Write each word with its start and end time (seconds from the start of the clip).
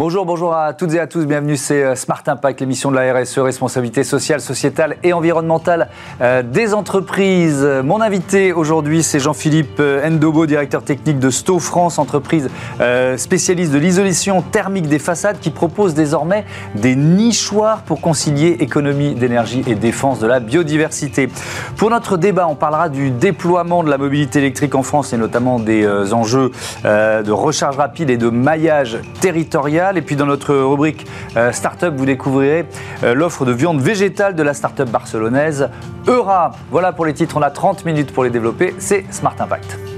Bonjour, 0.00 0.24
bonjour 0.24 0.54
à 0.54 0.74
toutes 0.74 0.94
et 0.94 1.00
à 1.00 1.08
tous. 1.08 1.26
Bienvenue, 1.26 1.56
c'est 1.56 1.82
euh, 1.82 1.96
Smart 1.96 2.22
Impact, 2.24 2.60
l'émission 2.60 2.92
de 2.92 2.94
la 2.94 3.12
RSE, 3.12 3.38
responsabilité 3.38 4.04
sociale, 4.04 4.40
sociétale 4.40 4.96
et 5.02 5.12
environnementale 5.12 5.88
euh, 6.20 6.44
des 6.44 6.72
entreprises. 6.72 7.68
Mon 7.82 8.00
invité 8.00 8.52
aujourd'hui, 8.52 9.02
c'est 9.02 9.18
Jean-Philippe 9.18 9.80
euh, 9.80 10.08
Ndobo, 10.08 10.46
directeur 10.46 10.84
technique 10.84 11.18
de 11.18 11.30
Sto 11.30 11.58
France, 11.58 11.98
entreprise 11.98 12.48
spécialiste 13.16 13.72
de 13.72 13.78
l'isolation 13.78 14.40
thermique 14.40 14.86
des 14.86 15.00
façades 15.00 15.40
qui 15.40 15.50
propose 15.50 15.94
désormais 15.94 16.44
des 16.76 16.94
nichoirs 16.94 17.82
pour 17.82 18.00
concilier 18.00 18.58
économie 18.60 19.16
d'énergie 19.16 19.64
et 19.66 19.74
défense 19.74 20.20
de 20.20 20.28
la 20.28 20.38
biodiversité. 20.38 21.28
Pour 21.76 21.90
notre 21.90 22.16
débat, 22.16 22.46
on 22.46 22.54
parlera 22.54 22.88
du 22.88 23.10
déploiement 23.10 23.82
de 23.82 23.90
la 23.90 23.98
mobilité 23.98 24.38
électrique 24.38 24.76
en 24.76 24.84
France 24.84 25.12
et 25.12 25.16
notamment 25.16 25.58
des 25.58 26.12
enjeux 26.12 26.52
de 26.84 27.30
recharge 27.32 27.76
rapide 27.76 28.10
et 28.10 28.16
de 28.16 28.28
maillage 28.28 28.98
territorial. 29.20 29.87
Et 29.96 30.02
puis 30.02 30.16
dans 30.16 30.26
notre 30.26 30.54
rubrique 30.54 31.06
euh, 31.36 31.52
Startup, 31.52 31.92
vous 31.94 32.06
découvrirez 32.06 32.66
euh, 33.02 33.14
l'offre 33.14 33.44
de 33.44 33.52
viande 33.52 33.80
végétale 33.80 34.34
de 34.34 34.42
la 34.42 34.54
startup 34.54 34.90
barcelonaise 34.90 35.70
Eura. 36.06 36.52
Voilà 36.70 36.92
pour 36.92 37.06
les 37.06 37.14
titres, 37.14 37.36
on 37.36 37.42
a 37.42 37.50
30 37.50 37.84
minutes 37.84 38.12
pour 38.12 38.24
les 38.24 38.30
développer. 38.30 38.74
C'est 38.78 39.04
Smart 39.12 39.36
Impact. 39.38 39.97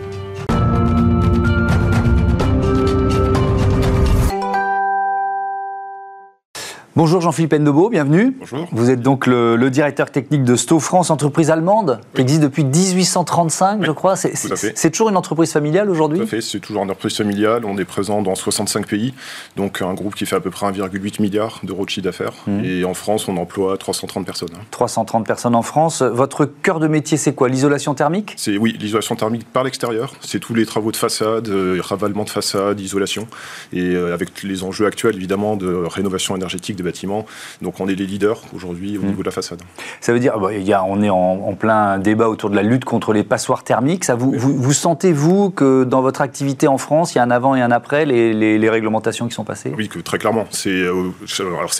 Bonjour 6.96 7.20
Jean-Philippe 7.20 7.52
Endobo, 7.52 7.88
bienvenue. 7.88 8.34
Bonjour. 8.40 8.66
Vous 8.72 8.90
êtes 8.90 9.00
donc 9.00 9.28
le, 9.28 9.70
directeur 9.70 10.10
technique 10.10 10.42
de 10.42 10.56
Sto 10.56 10.80
France, 10.80 11.10
entreprise 11.10 11.48
allemande 11.48 12.00
qui 12.14 12.20
existe 12.20 12.40
depuis 12.40 12.64
1835, 12.64 13.84
je 13.84 13.92
crois. 13.92 14.16
C'est 14.16 14.90
toujours 14.90 15.08
une 15.08 15.16
entreprise 15.16 15.52
familiale 15.52 15.88
aujourd'hui 15.88 16.18
Tout 16.18 16.24
à 16.24 16.26
fait, 16.26 16.40
c'est 16.40 16.58
toujours 16.58 16.82
une 16.82 16.90
entreprise 16.90 17.16
familiale. 17.16 17.64
On 17.64 17.78
est 17.78 17.84
présent 17.84 18.22
dans 18.22 18.34
65 18.34 18.88
pays, 18.88 19.14
donc 19.56 19.82
un 19.82 19.94
groupe 19.94 20.16
qui 20.16 20.26
fait 20.26 20.34
à 20.34 20.40
peu 20.40 20.50
près 20.50 20.66
1,8 20.66 21.22
milliard 21.22 21.60
d'euros 21.62 21.84
de 21.84 21.90
chiffre 21.90 22.04
d'affaires. 22.04 22.32
Mmh. 22.48 22.64
Et 22.64 22.84
en 22.84 22.94
France, 22.94 23.28
on 23.28 23.36
emploie 23.36 23.78
330 23.78 24.26
personnes. 24.26 24.48
330 24.72 25.24
personnes 25.24 25.54
en 25.54 25.62
France. 25.62 26.02
Votre 26.02 26.44
cœur 26.44 26.80
de 26.80 26.88
métier, 26.88 27.16
c'est 27.16 27.34
quoi? 27.34 27.48
L'isolation 27.48 27.94
thermique? 27.94 28.34
C'est 28.36 28.56
oui, 28.56 28.76
l'isolation 28.80 29.14
thermique 29.14 29.46
par 29.52 29.62
l'extérieur. 29.62 30.12
C'est 30.22 30.40
tous 30.40 30.54
les 30.54 30.66
travaux 30.66 30.90
de 30.90 30.96
façade, 30.96 31.48
euh, 31.50 31.80
ravalement 31.80 32.24
de 32.24 32.30
façade, 32.30 32.80
isolation, 32.80 33.28
et 33.72 33.94
euh, 33.94 34.12
avec 34.12 34.42
les 34.42 34.64
enjeux 34.64 34.86
actuels 34.86 35.14
évidemment 35.14 35.54
de 35.54 35.72
rénovation 35.72 36.34
énergétique 36.34 36.79
bâtiments. 36.82 37.26
Donc 37.62 37.80
on 37.80 37.88
est 37.88 37.94
les 37.94 38.06
leaders 38.06 38.40
aujourd'hui 38.54 38.98
au 38.98 39.02
mmh. 39.02 39.06
niveau 39.06 39.20
de 39.22 39.26
la 39.26 39.32
façade. 39.32 39.62
Ça 40.00 40.12
veut 40.12 40.20
dire, 40.20 40.38
bah, 40.38 40.52
y 40.52 40.72
a, 40.72 40.84
on 40.84 41.02
est 41.02 41.10
en, 41.10 41.54
plein 41.54 41.98
débat 41.98 42.28
autour 42.28 42.50
de 42.50 42.56
la 42.56 42.62
lutte 42.62 42.84
contre 42.84 43.12
les 43.12 43.24
passoires 43.24 43.64
thermiques. 43.64 44.04
Ça, 44.04 44.14
vous, 44.14 44.32
vous, 44.36 44.72
sentez, 44.72 45.12
vous, 45.12 45.50
que 45.50 45.84
dans 45.84 46.00
votre 46.00 46.20
activité 46.20 46.68
en 46.68 46.78
France, 46.78 47.14
il 47.14 47.18
y 47.18 47.20
a 47.20 47.24
un 47.24 47.30
avant 47.30 47.54
et 47.54 47.60
un 47.60 47.70
après 47.70 48.06
les, 48.06 48.32
les, 48.32 48.70
réglementations 48.70 49.26
qui 49.26 49.34
sont 49.34 49.44
passées? 49.44 49.72
Oui, 49.76 49.88
que, 49.88 49.98
très 49.98 50.18
clairement. 50.18 50.46
C'est 50.50 50.70
euh, 50.70 51.10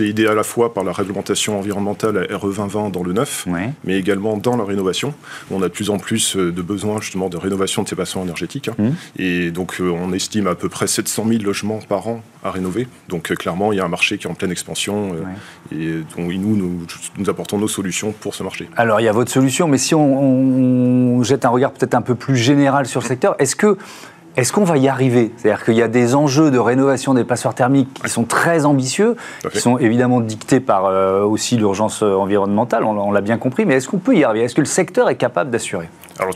aidé 0.00 0.26
à 0.26 0.34
la 0.34 0.42
fois 0.42 0.74
par 0.74 0.84
la 0.84 0.92
réglementation 0.92 1.58
environnementale 1.58 2.26
RE 2.30 2.50
2020 2.52 2.90
dans 2.90 3.02
le 3.02 3.12
neuf, 3.12 3.46
mais 3.84 3.96
également 3.96 4.36
dans 4.36 4.56
la 4.56 4.64
rénovation. 4.64 5.14
On 5.50 5.62
a 5.62 5.68
de 5.68 5.72
plus 5.72 5.90
en 5.90 5.98
plus 5.98 6.36
euh, 6.36 6.52
de 6.52 6.62
besoins 6.62 7.00
justement 7.00 7.28
de 7.28 7.36
rénovation 7.36 7.82
de 7.82 7.88
ces 7.88 7.96
passoires 7.96 8.24
énergétiques. 8.24 8.68
Hein. 8.68 8.74
Mmh. 8.78 8.90
Et 9.18 9.50
donc 9.50 9.80
euh, 9.80 9.90
on 9.90 10.12
estime 10.12 10.46
à 10.46 10.54
peu 10.54 10.68
près 10.68 10.86
700 10.86 11.26
000 11.28 11.42
logements 11.42 11.78
par 11.88 12.08
an 12.08 12.22
à 12.42 12.50
rénover. 12.50 12.88
Donc 13.08 13.34
clairement, 13.34 13.72
il 13.72 13.76
y 13.76 13.80
a 13.80 13.84
un 13.84 13.88
marché 13.88 14.18
qui 14.18 14.26
est 14.26 14.30
en 14.30 14.34
pleine 14.34 14.50
expansion 14.50 15.14
euh, 15.72 15.74
et 15.74 16.02
nous, 16.18 16.56
nous, 16.56 17.30
apportons 17.30 17.58
nos 17.58 17.68
solutions 17.68 18.12
pour 18.12 18.34
ce 18.34 18.42
marché. 18.42 18.68
Alors 18.76 19.00
il 19.00 19.04
y 19.04 19.08
a 19.08 19.12
votre 19.12 19.30
solution, 19.30 19.68
mais 19.68 19.78
si 19.78 19.94
on, 19.94 21.22
jette 21.22 21.44
un 21.44 21.50
regard 21.50 21.72
peut-être 21.72 21.94
un 21.94 22.02
peu 22.02 22.14
plus 22.14 22.36
général 22.36 22.86
sur 22.86 23.00
le 23.00 23.06
secteur, 23.06 23.34
est-ce 23.38 23.56
que 23.56 23.76
est-ce 24.36 24.52
qu'on 24.52 24.64
va 24.64 24.78
y 24.78 24.88
arriver? 24.88 25.32
C'est-à-dire 25.36 25.64
qu'il 25.64 25.74
y 25.74 25.82
a 25.82 25.88
des 25.88 26.14
enjeux 26.14 26.52
de 26.52 26.58
rénovation 26.58 27.14
des 27.14 27.24
passoires 27.24 27.54
thermiques 27.54 28.00
qui 28.02 28.08
sont 28.08 28.22
très 28.22 28.64
ambitieux, 28.64 29.16
qui 29.50 29.58
sont 29.58 29.76
évidemment 29.76 30.20
dictés 30.20 30.60
par 30.60 30.86
euh, 30.86 31.24
aussi 31.24 31.56
l'urgence 31.56 32.02
environnementale, 32.02 32.84
on, 32.84 33.10
l'a 33.10 33.20
bien 33.22 33.38
compris, 33.38 33.66
mais 33.66 33.74
est-ce 33.74 33.88
qu'on 33.88 33.98
peut 33.98 34.16
y 34.16 34.22
arriver? 34.22 34.44
Est-ce 34.44 34.54
que 34.54 34.60
le 34.60 34.66
secteur 34.66 35.10
est 35.10 35.16
capable 35.16 35.50
d'assurer? 35.50 35.88
Alors 36.20 36.34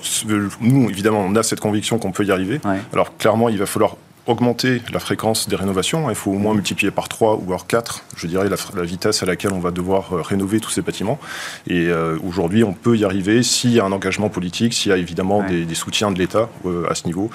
nous, 0.61 0.91
évidemment, 0.91 1.21
on 1.21 1.37
a 1.37 1.43
cette 1.45 1.61
conviction 1.61 1.99
qu'on 1.99 2.11
peut 2.11 2.25
y 2.25 2.33
arriver. 2.33 2.61
Alors 2.93 3.17
clairement, 3.17 3.49
il 3.49 3.59
va 3.59 3.67
falloir 3.67 3.97
augmenter 4.27 4.83
la 4.93 4.99
fréquence 4.99 5.49
des 5.49 5.57
rénovations. 5.57 6.09
Il 6.11 6.17
faut 6.17 6.31
au 6.31 6.39
moins 6.39 6.55
multiplier 6.55 6.91
par 6.91 7.09
3 7.09 7.35
ou 7.37 7.43
par 7.43 7.67
4, 7.67 8.05
je 8.17 8.27
dirais, 8.27 8.49
la, 8.49 8.83
vitesse 8.83 9.23
à 9.23 9.27
laquelle 9.27 9.53
on 9.53 9.59
va 9.59 9.71
devoir 9.71 10.13
euh, 10.13 10.23
rénover 10.23 10.61
tous 10.61 10.71
ces 10.71 10.83
bâtiments. 10.83 11.19
Et 11.67 11.89
euh, 11.89 12.17
aujourd'hui, 12.27 12.65
on 12.65 12.73
peut 12.73 12.97
y 12.97 13.05
arriver 13.05 13.43
s'il 13.43 13.73
y 13.73 13.81
a 13.81 13.85
un 13.85 13.93
engagement 13.93 14.29
politique, 14.29 14.73
s'il 14.73 14.91
y 14.91 14.95
a 14.95 14.99
évidemment 14.99 15.43
des, 15.43 15.75
soutiens 15.75 16.13
de 16.13 16.19
l'État 16.19 16.49
euh, 16.67 16.89
à 16.89 16.95
ce 16.95 17.07
niveau 17.07 17.31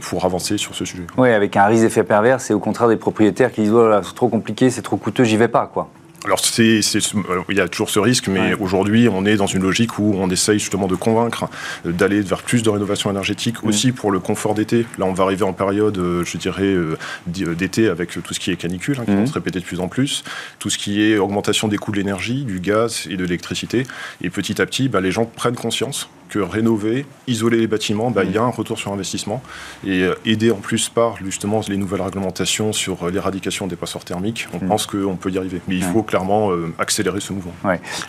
pour 0.00 0.24
avancer 0.24 0.58
sur 0.58 0.74
ce 0.74 0.84
sujet. 0.84 1.04
Oui, 1.16 1.30
avec 1.30 1.56
un 1.56 1.66
risque 1.66 1.82
d'effet 1.82 2.02
pervers, 2.02 2.40
c'est 2.40 2.54
au 2.54 2.58
contraire 2.58 2.88
des 2.88 2.96
propriétaires 2.96 3.52
qui 3.52 3.62
disent 3.62 3.72
oh 3.72 3.88
c'est 4.02 4.14
trop 4.14 4.28
compliqué, 4.28 4.68
c'est 4.68 4.82
trop 4.82 4.96
coûteux, 4.96 5.24
j'y 5.24 5.36
vais 5.36 5.48
pas. 5.48 5.70
quoi. 5.72 5.88
Alors, 6.24 6.40
c'est, 6.40 6.80
il 6.80 7.56
y 7.56 7.60
a 7.60 7.68
toujours 7.68 7.90
ce 7.90 7.98
risque, 7.98 8.28
mais 8.28 8.54
aujourd'hui, 8.54 9.08
on 9.10 9.26
est 9.26 9.36
dans 9.36 9.46
une 9.46 9.62
logique 9.62 9.98
où 9.98 10.14
on 10.16 10.30
essaye 10.30 10.58
justement 10.58 10.86
de 10.86 10.94
convaincre 10.94 11.50
euh, 11.84 11.92
d'aller 11.92 12.22
vers 12.22 12.42
plus 12.42 12.62
de 12.62 12.70
rénovation 12.70 13.10
énergétique 13.10 13.62
aussi 13.62 13.92
pour 13.92 14.10
le 14.10 14.20
confort 14.20 14.54
d'été. 14.54 14.86
Là, 14.98 15.04
on 15.04 15.12
va 15.12 15.24
arriver 15.24 15.44
en 15.44 15.52
période, 15.52 15.98
euh, 15.98 16.24
je 16.24 16.38
dirais, 16.38 16.62
euh, 16.62 16.96
d'été 17.26 17.88
avec 17.88 18.10
tout 18.10 18.32
ce 18.32 18.40
qui 18.40 18.50
est 18.50 18.56
canicule, 18.56 18.96
hein, 19.00 19.04
qui 19.04 19.14
va 19.14 19.26
se 19.26 19.32
répéter 19.32 19.60
de 19.60 19.64
plus 19.64 19.80
en 19.80 19.88
plus, 19.88 20.24
tout 20.58 20.70
ce 20.70 20.78
qui 20.78 21.02
est 21.02 21.18
augmentation 21.18 21.68
des 21.68 21.76
coûts 21.76 21.92
de 21.92 21.98
l'énergie, 21.98 22.44
du 22.44 22.58
gaz 22.58 23.06
et 23.10 23.16
de 23.16 23.24
l'électricité. 23.24 23.86
Et 24.22 24.30
petit 24.30 24.62
à 24.62 24.66
petit, 24.66 24.88
bah, 24.88 25.02
les 25.02 25.12
gens 25.12 25.26
prennent 25.26 25.56
conscience 25.56 26.08
que 26.34 26.40
rénover, 26.40 27.06
isoler 27.28 27.58
les 27.58 27.66
bâtiments, 27.68 28.10
bah, 28.10 28.24
il 28.24 28.32
y 28.32 28.38
a 28.38 28.42
un 28.42 28.48
retour 28.50 28.78
sur 28.78 28.92
investissement. 28.92 29.40
Et 29.86 30.04
aider 30.24 30.50
en 30.50 30.56
plus 30.56 30.88
par 30.88 31.16
justement 31.18 31.60
les 31.68 31.76
nouvelles 31.76 32.02
réglementations 32.02 32.72
sur 32.72 33.08
l'éradication 33.10 33.66
des 33.66 33.76
passoires 33.76 34.04
thermiques, 34.04 34.48
on 34.52 34.58
pense 34.58 34.86
qu'on 34.86 35.16
peut 35.16 35.30
y 35.30 35.38
arriver. 35.38 35.60
Mais 35.68 35.76
il 35.76 35.82
faut 35.82 36.02
clairement 36.02 36.50
euh, 36.50 36.72
accélérer 36.78 37.20
ce 37.20 37.32
mouvement. 37.32 37.52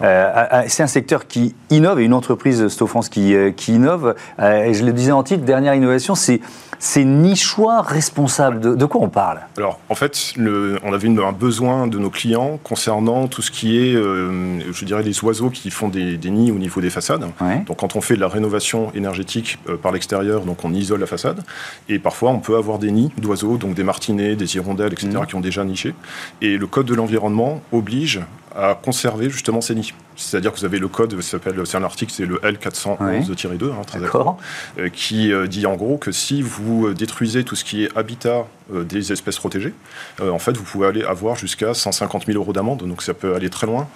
Euh, 0.01 0.63
c'est 0.67 0.83
un 0.83 0.87
secteur 0.87 1.27
qui 1.27 1.55
innove 1.69 1.99
et 1.99 2.03
une 2.03 2.13
entreprise 2.13 2.67
Stofrance 2.67 3.09
qui, 3.09 3.35
euh, 3.35 3.51
qui 3.51 3.73
innove. 3.73 4.15
et 4.39 4.73
je 4.73 4.83
le 4.83 4.93
disais 4.93 5.11
en 5.11 5.23
titre, 5.23 5.43
dernière 5.43 5.75
innovation, 5.75 6.15
c'est 6.15 6.41
ces 6.79 7.05
nichoirs 7.05 7.85
responsables. 7.85 8.59
De, 8.59 8.75
de, 8.75 8.85
quoi 8.85 9.01
on 9.01 9.09
parle? 9.09 9.39
Alors, 9.57 9.79
en 9.89 9.95
fait, 9.95 10.33
le, 10.35 10.79
on 10.83 10.93
avait 10.93 11.07
un 11.07 11.31
besoin 11.31 11.87
de 11.87 11.97
nos 11.99 12.09
clients 12.09 12.59
concernant 12.63 13.27
tout 13.27 13.41
ce 13.41 13.51
qui 13.51 13.77
est, 13.77 13.93
je 13.93 14.85
dirais, 14.85 15.03
les 15.03 15.23
oiseaux 15.23 15.49
qui 15.49 15.69
font 15.69 15.87
des, 15.87 16.17
nids 16.17 16.51
au 16.51 16.57
niveau 16.57 16.81
des 16.81 16.89
façades. 16.89 17.21
Donc, 17.21 17.77
quand 17.77 17.95
on 17.95 18.01
fait 18.01 18.15
de 18.15 18.21
la 18.21 18.27
rénovation 18.27 18.91
énergétique 18.93 19.59
par 19.81 19.91
l'extérieur, 19.91 20.41
donc 20.41 20.63
on 20.63 20.73
isole 20.73 20.99
la 20.99 21.05
façade. 21.05 21.43
Et 21.89 21.99
parfois, 21.99 22.31
on 22.31 22.39
peut 22.39 22.57
avoir 22.57 22.79
des 22.79 22.91
nids 22.91 23.11
d'oiseaux, 23.17 23.57
donc 23.57 23.75
des 23.75 23.83
martinets, 23.83 24.35
des 24.35 24.55
hirondelles, 24.55 24.93
etc., 24.93 25.09
mmh. 25.09 25.25
qui 25.25 25.35
ont 25.35 25.41
déjà 25.41 25.63
niché. 25.63 25.93
Et 26.41 26.57
le 26.57 26.67
code 26.67 26.85
de 26.85 26.95
l'environnement 26.95 27.61
oblige 27.71 28.21
à 28.55 28.75
conserver 28.75 29.29
justement 29.29 29.61
ces 29.61 29.75
nids. 29.75 29.93
C'est-à-dire 30.15 30.53
que 30.53 30.59
vous 30.59 30.65
avez 30.65 30.79
le 30.79 30.87
code, 30.87 31.19
c'est 31.21 31.75
un 31.75 31.83
article, 31.83 32.11
c'est 32.11 32.25
le 32.25 32.37
L411-2, 32.37 33.71
hein, 33.71 33.81
très 33.85 33.99
euh, 34.79 34.89
qui 34.89 35.31
euh, 35.31 35.47
dit 35.47 35.65
en 35.65 35.75
gros 35.75 35.97
que 35.97 36.11
si 36.11 36.41
vous 36.41 36.87
euh, 36.87 36.93
détruisez 36.93 37.43
tout 37.43 37.55
ce 37.55 37.63
qui 37.63 37.83
est 37.83 37.97
habitat 37.97 38.47
des 38.73 39.11
espèces 39.11 39.37
protégées, 39.37 39.73
en 40.21 40.39
fait, 40.39 40.57
vous 40.57 40.63
pouvez 40.63 40.87
aller 40.87 41.03
avoir 41.03 41.35
jusqu'à 41.35 41.73
150 41.73 42.25
000 42.25 42.37
euros 42.37 42.53
d'amende, 42.53 42.87
donc 42.87 43.01
ça 43.01 43.13
peut 43.13 43.35
aller 43.35 43.49
très 43.49 43.67
loin 43.67 43.87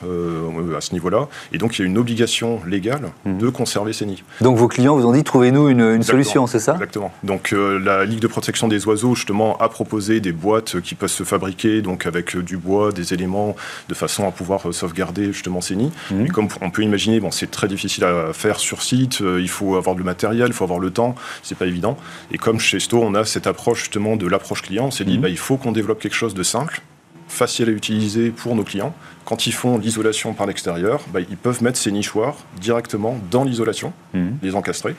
à 0.77 0.81
ce 0.81 0.93
niveau-là. 0.93 1.27
Et 1.53 1.57
donc, 1.57 1.77
il 1.77 1.81
y 1.81 1.85
a 1.85 1.87
une 1.87 1.97
obligation 1.97 2.61
légale 2.65 3.11
mmh. 3.25 3.37
de 3.37 3.49
conserver 3.49 3.93
ces 3.93 4.05
nids. 4.05 4.23
Donc, 4.41 4.57
vos 4.57 4.67
clients 4.67 4.95
vous 4.95 5.05
ont 5.05 5.11
dit, 5.11 5.23
trouvez-nous 5.23 5.69
une, 5.69 6.03
solution, 6.03 6.47
c'est 6.47 6.59
ça? 6.59 6.73
Exactement. 6.73 7.11
Donc, 7.23 7.51
la 7.51 8.05
Ligue 8.05 8.19
de 8.19 8.27
protection 8.27 8.67
des 8.67 8.85
oiseaux, 8.87 9.15
justement, 9.15 9.57
a 9.57 9.69
proposé 9.69 10.19
des 10.19 10.31
boîtes 10.31 10.81
qui 10.81 10.95
peuvent 10.95 11.09
se 11.09 11.23
fabriquer, 11.23 11.81
donc 11.81 12.05
avec 12.05 12.37
du 12.37 12.57
bois, 12.57 12.91
des 12.91 13.13
éléments, 13.13 13.55
de 13.87 13.93
façon 13.93 14.27
à 14.27 14.31
pouvoir 14.31 14.73
sauvegarder 14.73 15.31
justement 15.31 15.61
ces 15.61 15.75
nids. 15.75 15.91
Mhm. 16.11 16.31
comme 16.31 16.47
on 16.61 16.69
peut 16.69 16.83
imaginer, 16.83 17.19
bon, 17.19 17.31
c'est 17.31 17.51
très 17.51 17.67
difficile 17.67 18.03
à 18.03 18.33
faire 18.33 18.59
sur 18.59 18.81
site, 18.81 19.21
euh, 19.21 19.39
il 19.41 19.49
faut 19.49 19.75
avoir 19.75 19.95
du 19.95 20.03
matériel, 20.03 20.47
il 20.47 20.53
faut 20.53 20.63
avoir 20.63 20.79
le 20.79 20.91
temps, 20.91 21.15
c'est 21.43 21.57
pas 21.57 21.65
évident. 21.65 21.97
Et 22.31 22.37
comme 22.37 22.59
chez 22.59 22.79
Sto, 22.79 23.01
on 23.01 23.13
a 23.15 23.25
cette 23.25 23.47
approche 23.47 23.79
justement 23.79 24.15
de 24.15 24.27
l'approche 24.27 24.58
client, 24.61 24.85
on 24.85 24.91
s'est 24.91 25.05
dit, 25.05 25.15
mhm. 25.15 25.21
bah, 25.21 25.29
il 25.29 25.37
faut 25.37 25.57
qu'on 25.57 25.71
développe 25.71 25.99
quelque 25.99 26.15
chose 26.15 26.33
de 26.33 26.43
simple, 26.43 26.81
facile 27.27 27.69
à 27.69 27.71
utiliser 27.71 28.29
pour 28.29 28.55
nos 28.55 28.63
clients. 28.63 28.93
Quand 29.25 29.47
ils 29.47 29.53
font 29.53 29.77
l'isolation 29.77 30.33
par 30.33 30.47
l'extérieur, 30.47 31.01
bah, 31.13 31.19
ils 31.19 31.37
peuvent 31.37 31.63
mettre 31.63 31.77
ces 31.77 31.91
nichoirs 31.91 32.35
directement 32.59 33.17
dans 33.31 33.43
l'isolation, 33.43 33.93
mhm. 34.13 34.37
les 34.41 34.55
encastrer. 34.55 34.95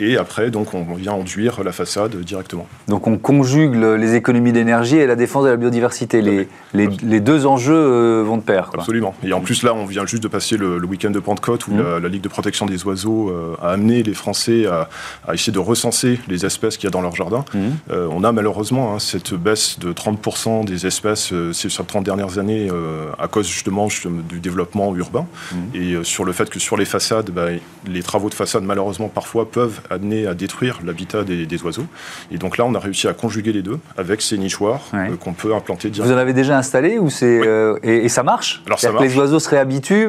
Et 0.00 0.16
après, 0.16 0.50
donc, 0.50 0.74
on 0.74 0.94
vient 0.94 1.12
enduire 1.12 1.64
la 1.64 1.72
façade 1.72 2.14
directement. 2.20 2.68
Donc, 2.86 3.08
on 3.08 3.18
conjugue 3.18 3.74
les 3.74 4.14
économies 4.14 4.52
d'énergie 4.52 4.96
et 4.96 5.06
la 5.06 5.16
défense 5.16 5.44
de 5.44 5.50
la 5.50 5.56
biodiversité. 5.56 6.22
Les, 6.22 6.48
les, 6.72 7.20
deux 7.20 7.46
enjeux 7.46 7.74
euh, 7.74 8.22
vont 8.24 8.36
de 8.36 8.42
pair. 8.42 8.70
Absolument. 8.74 9.14
Et 9.24 9.32
en 9.32 9.40
plus, 9.40 9.64
là, 9.64 9.74
on 9.74 9.86
vient 9.86 10.06
juste 10.06 10.22
de 10.22 10.28
passer 10.28 10.56
le, 10.56 10.78
week-end 10.84 11.10
de 11.10 11.18
Pentecôte 11.18 11.66
où 11.66 11.72
mmh. 11.72 11.98
la, 11.98 12.08
Ligue 12.08 12.22
de 12.22 12.28
protection 12.28 12.64
des 12.64 12.84
oiseaux 12.84 13.28
euh, 13.28 13.56
a 13.60 13.72
amené 13.72 14.02
les 14.02 14.14
Français 14.14 14.66
à, 14.66 14.88
essayer 15.34 15.52
de 15.52 15.58
recenser 15.58 16.20
les 16.28 16.46
espèces 16.46 16.76
qu'il 16.76 16.84
y 16.84 16.86
a 16.86 16.90
dans 16.90 17.02
leur 17.02 17.16
jardin. 17.16 17.44
Mmh. 17.52 17.58
Euh, 17.90 18.08
on 18.10 18.22
a 18.22 18.30
malheureusement 18.30 18.94
hein, 18.94 18.98
cette 19.00 19.34
baisse 19.34 19.78
de 19.80 19.92
30% 19.92 20.64
des 20.64 20.86
espèces 20.86 21.34
ces 21.52 21.68
30 21.68 22.04
dernières 22.04 22.38
années 22.38 22.70
à 23.18 23.28
cause 23.28 23.48
justement 23.58 23.88
du 24.28 24.40
développement 24.40 24.94
urbain 24.94 25.26
mmh. 25.52 25.56
et 25.74 26.04
sur 26.04 26.24
le 26.24 26.32
fait 26.32 26.48
que 26.48 26.58
sur 26.58 26.76
les 26.76 26.84
façades, 26.84 27.30
bah, 27.30 27.46
les 27.86 28.02
travaux 28.02 28.28
de 28.28 28.34
façade 28.34 28.62
malheureusement 28.62 29.08
parfois 29.08 29.50
peuvent 29.50 29.80
amener 29.90 30.26
à 30.26 30.34
détruire 30.34 30.78
l'habitat 30.84 31.24
des, 31.24 31.62
oiseaux. 31.62 31.86
Et 32.30 32.38
donc 32.38 32.56
là, 32.56 32.64
on 32.64 32.74
a 32.74 32.78
réussi 32.78 33.08
à 33.08 33.14
conjuguer 33.14 33.52
les 33.52 33.62
deux 33.62 33.78
avec 33.96 34.22
ces 34.22 34.38
nichoirs 34.38 34.80
qu'on 35.20 35.32
peut 35.32 35.54
implanter 35.54 35.90
directement. 35.90 36.14
Vous 36.14 36.18
en 36.18 36.22
avez 36.22 36.32
déjà 36.32 36.56
installé 36.56 36.98
ou 36.98 37.10
c'est 37.10 37.40
et, 37.82 38.08
ça 38.08 38.22
marche 38.22 38.62
Alors 38.66 38.78
ça 38.78 38.92
marche. 38.92 39.04
Les 39.04 39.16
oiseaux 39.16 39.40
se 39.40 39.48
réhabituent, 39.48 40.06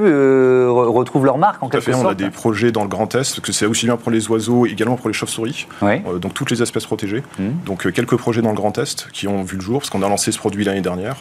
retrouvent 0.69 1.25
leur 1.25 1.37
marque 1.37 1.63
en 1.63 1.69
quelque 1.69 1.85
fait, 1.85 1.95
On 1.95 2.07
a 2.07 2.13
des 2.13 2.29
projets 2.29 2.71
dans 2.71 2.83
le 2.83 2.89
Grand 2.89 3.13
Est, 3.15 3.39
que 3.39 3.51
c'est 3.51 3.65
aussi 3.65 3.85
bien 3.85 3.97
pour 3.97 4.11
les 4.11 4.29
oiseaux, 4.29 4.65
également 4.65 4.95
pour 4.95 5.09
les 5.09 5.13
chauves-souris. 5.13 5.67
donc 6.21 6.33
toutes 6.33 6.51
les 6.51 6.61
espèces 6.61 6.85
protégées. 6.85 7.23
Mmh. 7.39 7.49
Donc 7.65 7.91
quelques 7.91 8.15
projets 8.15 8.41
dans 8.41 8.51
le 8.51 8.55
Grand 8.55 8.77
Est 8.77 9.07
qui 9.11 9.27
ont 9.27 9.43
vu 9.43 9.55
le 9.55 9.61
jour, 9.61 9.79
parce 9.79 9.89
qu'on 9.89 10.03
a 10.03 10.09
lancé 10.09 10.31
ce 10.31 10.37
produit 10.37 10.63
l'année 10.63 10.81
dernière. 10.81 11.17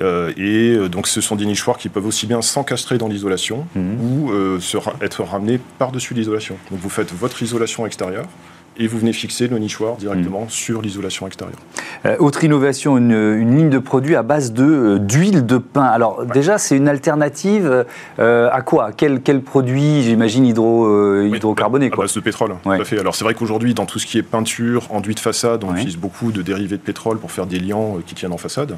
Euh, 0.00 0.32
et 0.36 0.74
euh, 0.74 0.88
donc 0.88 1.06
ce 1.06 1.20
sont 1.20 1.36
des 1.36 1.46
nichoirs 1.46 1.63
qui 1.72 1.88
peuvent 1.88 2.06
aussi 2.06 2.26
bien 2.26 2.42
s'encastrer 2.42 2.98
dans 2.98 3.08
l'isolation 3.08 3.66
mhm. 3.74 3.98
ou 4.00 4.30
euh, 4.32 4.60
être 5.00 5.22
ramenés 5.22 5.58
par-dessus 5.78 6.14
l'isolation. 6.14 6.56
Donc 6.70 6.80
vous 6.80 6.90
faites 6.90 7.12
votre 7.12 7.42
isolation 7.42 7.86
extérieure 7.86 8.26
et 8.76 8.86
vous 8.86 8.98
venez 8.98 9.12
fixer 9.12 9.48
le 9.48 9.58
nichoir 9.58 9.96
directement 9.96 10.44
mm. 10.44 10.50
sur 10.50 10.82
l'isolation 10.82 11.26
extérieure. 11.26 11.58
Euh, 12.06 12.16
autre 12.18 12.44
innovation, 12.44 12.96
une, 12.98 13.56
ligne 13.56 13.70
de 13.70 13.78
produits 13.78 14.16
à 14.16 14.22
base 14.22 14.52
de 14.52 14.64
euh, 14.64 14.98
d'huile 14.98 15.46
de 15.46 15.58
pain. 15.58 15.84
Alors 15.84 16.26
déjà, 16.26 16.58
c'est 16.58 16.76
une 16.76 16.88
alternative 16.88 17.84
euh, 18.18 18.48
à 18.52 18.62
quoi? 18.62 18.90
Quel, 18.92 19.20
quel 19.20 19.42
produit, 19.42 20.02
j'imagine, 20.02 20.44
hydro, 20.44 21.22
hydrocarboné 21.22 21.90
À 21.92 21.96
base 21.96 22.14
de 22.14 22.20
pétrole, 22.20 22.54
tout 22.62 22.70
à 22.70 22.84
fait. 22.84 22.98
Alors 22.98 23.14
c'est 23.14 23.24
vrai 23.24 23.34
qu'aujourd'hui, 23.34 23.74
dans 23.74 23.86
tout 23.86 23.98
ce 23.98 24.06
qui 24.06 24.18
est 24.18 24.22
peinture, 24.22 24.88
enduit 24.90 25.14
de 25.14 25.20
façade, 25.20 25.64
on 25.64 25.74
utilise 25.74 25.96
beaucoup 25.96 26.32
de 26.32 26.42
dérivés 26.42 26.76
de 26.76 26.82
pétrole 26.82 27.18
pour 27.18 27.30
faire 27.30 27.46
des 27.46 27.58
liants 27.58 27.98
qui 28.04 28.14
tiennent 28.14 28.32
en 28.32 28.38
façade. 28.38 28.76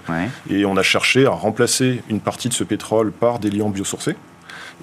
Et 0.50 0.64
on 0.64 0.76
a 0.76 0.82
cherché 0.82 1.26
à 1.26 1.30
remplacer 1.30 2.02
une 2.08 2.20
partie 2.20 2.48
de 2.48 2.54
ce 2.54 2.64
pétrole 2.64 3.12
par 3.12 3.38
des 3.38 3.50
liants 3.50 3.70
biosourcés. 3.70 4.16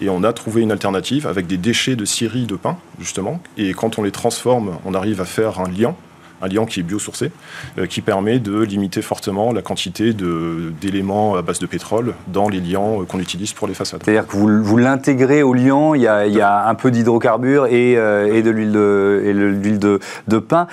Et 0.02 0.10
on 0.10 0.24
a 0.24 0.34
trouvé 0.34 0.62
une 0.62 0.72
alternative 0.72 1.28
avec 1.28 1.48
des 1.48 1.58
déchets 1.58 1.96
de 1.96 2.06
scierie 2.06 2.46
de 2.46 2.56
pain, 2.56 2.78
justement. 3.00 3.40
Et 3.58 3.74
quand 3.74 4.00
on 4.00 4.04
les 4.04 4.12
transforme, 4.12 4.78
on 4.86 4.94
arrive 4.94 5.22
à 5.22 5.26
faire 5.26 5.60
un 5.60 5.70
liant 5.70 5.96
un 6.44 6.48
liant 6.48 6.66
qui 6.66 6.82
est 6.82 6.84
biosourcé, 6.84 7.32
euh, 7.78 7.88
qui 7.88 8.02
permet 8.02 8.40
de 8.40 8.62
limiter 8.62 9.02
fortement 9.02 9.54
la 9.54 9.62
quantité 9.62 10.14
d'éléments 10.14 11.36
à 11.36 11.42
base 11.42 11.60
de 11.60 11.66
pétrole 11.66 12.14
dans 12.28 12.50
les 12.50 12.60
liants 12.60 13.02
euh, 13.02 13.06
qu'on 13.06 13.20
utilise 13.20 13.54
pour 13.54 13.68
les 13.68 13.74
façades. 13.74 14.02
C'est-à-dire 14.04 14.28
que 14.28 14.36
vous, 14.36 14.64
vous 14.64 14.78
l'intégrez 14.78 15.42
au 15.42 15.54
liant, 15.54 15.94
il 15.94 16.02
y 16.02 16.08
a, 16.08 16.28
il 16.28 16.34
y 16.34 16.42
a 16.42 16.68
un 16.68 16.76
peu 16.76 16.92
d'hydrocarbures 16.92 17.68
et, 17.68 17.96
euh, 17.98 18.34
et, 18.34 18.42
de 18.42 18.50
l'huile 18.50 19.80
de, 19.80 20.00
de, 20.28 20.38
pain. 20.38 20.68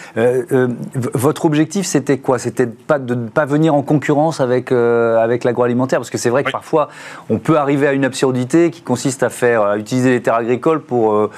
votre 0.94 1.44
objectif, 1.44 1.86
c'était 1.86 2.18
quoi? 2.18 2.38
C'était 2.38 2.66
pas 2.66 2.98
de 2.98 3.14
ne 3.14 3.28
pas 3.28 3.44
venir 3.44 3.74
en 3.74 3.82
concurrence 3.82 4.40
avec, 4.40 4.72
avec 4.72 5.44
l'agroalimentaire? 5.44 6.00
Parce 6.00 6.10
que 6.10 6.18
c'est 6.18 6.30
vrai 6.30 6.42
que 6.42 6.50
parfois, 6.50 6.88
on 7.28 7.38
peut 7.38 7.56
arriver 7.58 7.86
à 7.86 7.92
une 7.92 8.04
absurdité 8.04 8.70
qui 8.70 8.82
consiste 8.82 9.22
à 9.22 9.28
faire 9.28 9.62
à 9.62 9.78
utiliser 9.78 10.10
les 10.10 10.20
terres 10.20 10.34
agricoles 10.34 10.80
pour, 10.80 11.30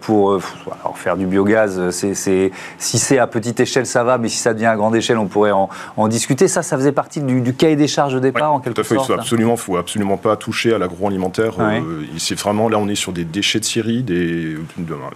pour 0.00 0.40
alors 0.80 0.98
faire 0.98 1.16
du 1.16 1.26
biogaz. 1.26 1.90
Si 1.90 2.14
c'est 2.98 3.18
à 3.18 3.26
petite 3.26 3.59
échelle, 3.60 3.86
ça 3.86 4.04
va, 4.04 4.18
mais 4.18 4.28
si 4.28 4.38
ça 4.38 4.54
devient 4.54 4.66
à 4.66 4.76
grande 4.76 4.96
échelle, 4.96 5.18
on 5.18 5.26
pourrait 5.26 5.52
en, 5.52 5.68
discuter. 6.08 6.48
Ça, 6.48 6.62
ça 6.62 6.76
faisait 6.76 6.92
partie 6.92 7.20
du, 7.20 7.54
cahier 7.54 7.76
des 7.76 7.88
charges 7.88 8.14
de 8.14 8.20
départ, 8.20 8.52
en 8.52 8.60
quelque 8.60 8.82
sorte. 8.82 8.88
Tout 8.88 8.94
à 8.94 8.98
fait. 8.98 9.04
Il 9.04 9.14
faut 9.14 9.20
absolument, 9.20 9.56
faut 9.56 9.76
absolument 9.76 10.16
pas 10.16 10.36
toucher 10.36 10.74
à 10.74 10.78
l'agroalimentaire. 10.78 11.54
Euh, 11.60 12.02
c'est 12.18 12.38
vraiment, 12.38 12.68
là, 12.68 12.78
on 12.78 12.88
est 12.88 12.94
sur 12.94 13.12
des 13.12 13.24
déchets 13.24 13.60
de 13.60 13.64
scierie, 13.64 14.02
des, 14.02 14.56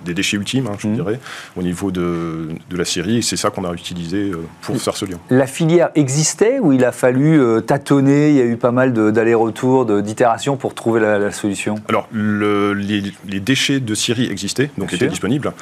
des 0.05 0.15
déchets 0.15 0.37
ultimes, 0.37 0.67
hein, 0.67 0.77
je 0.79 0.89
mmh. 0.89 0.95
dirais, 0.95 1.21
au 1.57 1.63
niveau 1.63 1.91
de, 1.91 2.49
de 2.71 2.77
la 2.77 2.85
scierie. 2.85 3.19
Et 3.19 3.23
c'est 3.23 3.37
ça 3.37 3.51
qu'on 3.51 3.65
a 3.65 3.73
utilisé 3.73 4.31
euh, 4.31 4.45
pour 4.63 4.77
faire 4.81 4.97
ce 4.97 5.05
lien. 5.05 5.19
La 5.31 5.47
filière 5.47 5.91
existait 5.95 6.59
ou 6.61 6.73
il 6.73 6.85
a 6.85 6.93
fallu 6.93 7.41
euh, 7.41 7.61
tâtonner 7.61 8.31
Il 8.31 8.37
y 8.37 8.41
a 8.41 8.45
eu 8.45 8.57
pas 8.57 8.73
mal 8.73 8.93
d'allers-retours, 8.93 10.03
d'itérations 10.03 10.57
pour 10.57 10.75
trouver 10.75 11.01
la, 11.01 11.31
solution? 11.31 11.77
Alors, 11.89 12.09
le, 12.13 12.73
les, 12.73 13.41
déchets 13.41 13.81
de 13.81 13.95
scierie 13.95 14.31
existaient, 14.31 14.71
donc 14.79 14.93
étaient 14.93 15.09
disponibles. 15.09 15.53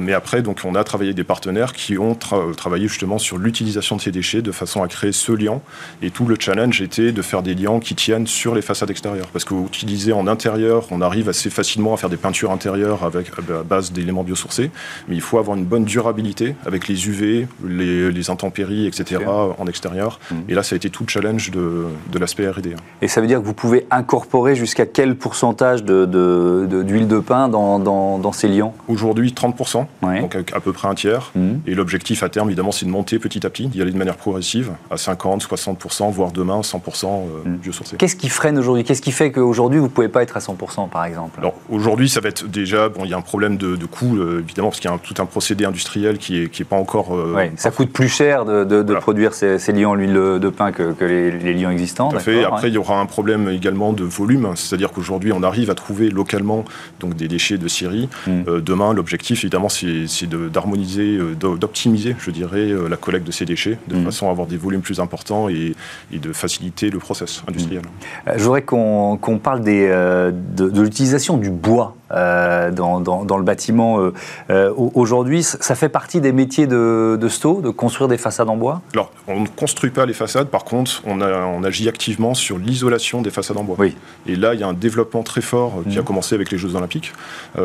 mais 0.00 0.12
après, 0.12 0.42
donc, 0.42 0.60
on 0.64 0.74
a 0.74 0.84
travaillé 0.84 1.10
avec 1.10 1.16
des 1.16 1.24
partenaires 1.24 1.72
qui 1.72 1.98
ont 1.98 2.09
travailler 2.14 2.88
justement 2.88 3.18
sur 3.18 3.38
l'utilisation 3.38 3.96
de 3.96 4.00
ces 4.00 4.12
déchets 4.12 4.42
de 4.42 4.52
façon 4.52 4.82
à 4.82 4.88
créer 4.88 5.12
ce 5.12 5.32
liant. 5.32 5.62
Et 6.02 6.10
tout 6.10 6.26
le 6.26 6.36
challenge 6.38 6.80
était 6.82 7.12
de 7.12 7.22
faire 7.22 7.42
des 7.42 7.54
liants 7.54 7.80
qui 7.80 7.94
tiennent 7.94 8.26
sur 8.26 8.54
les 8.54 8.62
façades 8.62 8.90
extérieures. 8.90 9.28
Parce 9.28 9.44
que 9.44 9.54
vous 9.54 9.66
utilisez 9.66 10.12
en 10.12 10.26
intérieur, 10.26 10.86
on 10.90 11.00
arrive 11.00 11.28
assez 11.28 11.50
facilement 11.50 11.94
à 11.94 11.96
faire 11.96 12.10
des 12.10 12.16
peintures 12.16 12.50
intérieures 12.50 13.04
avec, 13.04 13.28
à 13.38 13.62
base 13.62 13.92
d'éléments 13.92 14.24
biosourcés. 14.24 14.70
Mais 15.08 15.14
il 15.14 15.20
faut 15.20 15.38
avoir 15.38 15.56
une 15.56 15.64
bonne 15.64 15.84
durabilité 15.84 16.54
avec 16.66 16.88
les 16.88 17.08
UV, 17.08 17.46
les, 17.66 18.30
intempéries, 18.30 18.86
etc. 18.86 19.22
en 19.26 19.66
extérieur. 19.66 20.20
Mmh. 20.30 20.34
Et 20.48 20.54
là, 20.54 20.62
ça 20.62 20.74
a 20.74 20.76
été 20.76 20.90
tout 20.90 21.04
le 21.04 21.08
challenge 21.08 21.50
de, 21.50 21.86
de 22.12 22.18
l'aspect 22.18 22.48
R&D. 22.48 22.74
Et 23.00 23.08
ça 23.08 23.20
veut 23.20 23.26
dire 23.26 23.40
que 23.40 23.46
vous 23.46 23.54
pouvez 23.54 23.86
incorporer 23.90 24.54
jusqu'à 24.54 24.86
quel 24.86 25.16
pourcentage 25.16 25.82
d'huile 25.84 26.08
de, 26.10 26.66
de, 26.66 27.04
de, 27.04 27.18
pain 27.18 27.48
dans, 27.48 27.78
dans, 27.78 28.18
dans 28.18 28.32
ces 28.32 28.48
liants 28.48 28.74
Aujourd'hui, 28.88 29.32
30%, 29.32 29.86
donc 30.02 30.36
à 30.52 30.60
peu 30.60 30.72
près 30.72 30.88
un 30.88 30.94
tiers. 30.94 31.30
Mmh. 31.34 31.50
Et 31.66 31.74
l'objectif 31.74 31.99
l'objectif 32.00 32.22
à 32.22 32.30
terme, 32.30 32.48
évidemment, 32.48 32.72
c'est 32.72 32.86
de 32.86 32.90
monter 32.90 33.18
petit 33.18 33.44
à 33.46 33.50
petit, 33.50 33.66
d'y 33.66 33.82
aller 33.82 33.92
de 33.92 33.98
manière 33.98 34.16
progressive, 34.16 34.72
à 34.90 34.96
50, 34.96 35.44
60%, 35.44 36.10
voire 36.10 36.32
demain 36.32 36.60
100% 36.62 37.04
euh, 37.04 37.48
mm. 37.48 37.56
biosourcé. 37.56 37.96
Qu'est-ce 37.98 38.16
qui 38.16 38.30
freine 38.30 38.56
aujourd'hui? 38.56 38.84
Qu'est-ce 38.84 39.02
qui 39.02 39.12
fait 39.12 39.30
qu'aujourd'hui, 39.30 39.78
vous 39.78 39.84
ne 39.84 39.90
pouvez 39.90 40.08
pas 40.08 40.22
être 40.22 40.34
à 40.34 40.40
100%, 40.40 40.88
par 40.88 41.04
exemple? 41.04 41.38
Alors, 41.40 41.54
aujourd'hui, 41.68 42.08
ça 42.08 42.20
va 42.20 42.30
être 42.30 42.46
déjà, 42.46 42.88
bon, 42.88 43.04
il 43.04 43.10
y 43.10 43.14
a 43.14 43.18
un 43.18 43.20
problème 43.20 43.58
de, 43.58 43.76
coût, 43.84 44.16
euh, 44.16 44.40
évidemment, 44.40 44.68
parce 44.68 44.80
qu'il 44.80 44.90
y 44.90 44.94
a 44.94 44.96
tout 44.96 45.14
un 45.20 45.26
procédé 45.26 45.66
industriel 45.66 46.16
qui 46.16 46.40
n'est 46.40 46.48
qui 46.48 46.62
est 46.62 46.64
pas 46.64 46.76
encore... 46.76 47.14
Euh, 47.14 47.48
ça 47.56 47.70
coûte 47.70 47.92
plus 47.92 48.08
cher 48.08 48.46
de, 48.46 48.94
produire 48.94 49.34
ces, 49.34 49.58
liants 49.72 49.90
en 49.90 49.94
huile 49.94 50.14
de 50.14 50.48
pain 50.48 50.72
que, 50.72 51.04
les, 51.04 51.52
liants 51.52 51.70
existants. 51.70 52.08
Tout 52.08 52.16
à 52.16 52.20
fait. 52.20 52.44
Après, 52.44 52.68
il 52.68 52.74
y 52.74 52.78
aura 52.78 52.98
un 52.98 53.06
problème 53.06 53.50
également 53.50 53.92
de 53.92 54.04
volume, 54.04 54.52
c'est-à-dire 54.54 54.90
qu'aujourd'hui, 54.90 55.32
on 55.34 55.42
arrive 55.42 55.68
à 55.68 55.74
trouver 55.74 56.08
localement 56.08 56.64
donc, 56.98 57.14
des 57.14 57.28
déchets 57.28 57.58
de 57.58 57.68
scierie. 57.68 58.08
Mm. 58.26 58.60
demain, 58.60 58.94
l'objectif, 58.94 59.44
évidemment, 59.44 59.68
c'est 59.68 60.06
d'harmoniser, 60.26 61.18
d'optimiser 61.38 61.89
optimiser, 61.90 62.16
je 62.18 62.30
dirais, 62.30 62.70
euh, 62.70 62.88
la 62.88 62.96
collecte 62.96 63.26
de 63.26 63.32
ces 63.32 63.44
déchets, 63.44 63.78
de 63.88 63.96
mmh. 63.96 64.04
façon 64.04 64.28
à 64.28 64.30
avoir 64.30 64.46
des 64.46 64.56
volumes 64.56 64.80
plus 64.80 65.00
importants 65.00 65.48
et, 65.48 65.74
de 66.12 66.32
faciliter 66.32 66.90
le 66.90 66.98
process 66.98 67.42
industriel. 67.48 67.82
Mmh. 67.82 68.30
Je 68.36 68.42
voudrais 68.42 68.62
qu'on 68.62 69.40
parle 69.42 69.62
des, 69.62 69.86
euh, 69.88 70.30
de, 70.30 70.68
de 70.68 70.82
l'utilisation 70.82 71.36
du 71.36 71.50
bois 71.50 71.96
euh, 72.12 72.72
dans, 72.72 73.00
dans, 73.00 73.36
le 73.36 73.44
bâtiment 73.44 74.00
euh, 74.00 74.12
euh, 74.50 74.72
aujourd'hui. 74.76 75.44
Ça 75.44 75.76
fait 75.76 75.88
partie 75.88 76.20
des 76.20 76.32
métiers 76.32 76.66
de, 76.66 77.16
de 77.20 77.28
Sto, 77.28 77.60
de 77.60 77.70
construire 77.70 78.08
des 78.08 78.18
façades 78.18 78.48
en 78.48 78.56
bois? 78.56 78.82
Alors, 78.94 79.12
on 79.28 79.40
ne 79.40 79.46
construit 79.46 79.90
pas 79.90 80.06
les 80.06 80.12
façades, 80.12 80.48
par 80.48 80.64
contre, 80.64 81.02
on, 81.06 81.20
a, 81.20 81.44
on 81.44 81.62
agit 81.62 81.88
activement 81.88 82.34
sur 82.34 82.58
l'isolation 82.58 83.22
des 83.22 83.30
façades 83.30 83.56
en 83.58 83.64
bois. 83.64 83.76
Oui. 83.78 83.96
Et 84.26 84.34
là, 84.34 84.54
il 84.54 84.60
y 84.60 84.64
a 84.64 84.66
un 84.66 84.72
développement 84.72 85.22
très 85.22 85.40
fort 85.40 85.82
qui 85.88 85.98
a 85.98 86.00
mmh. 86.00 86.04
commencé 86.04 86.34
avec 86.34 86.50
les 86.50 86.58
Jeux 86.58 86.74
Olympiques 86.74 87.12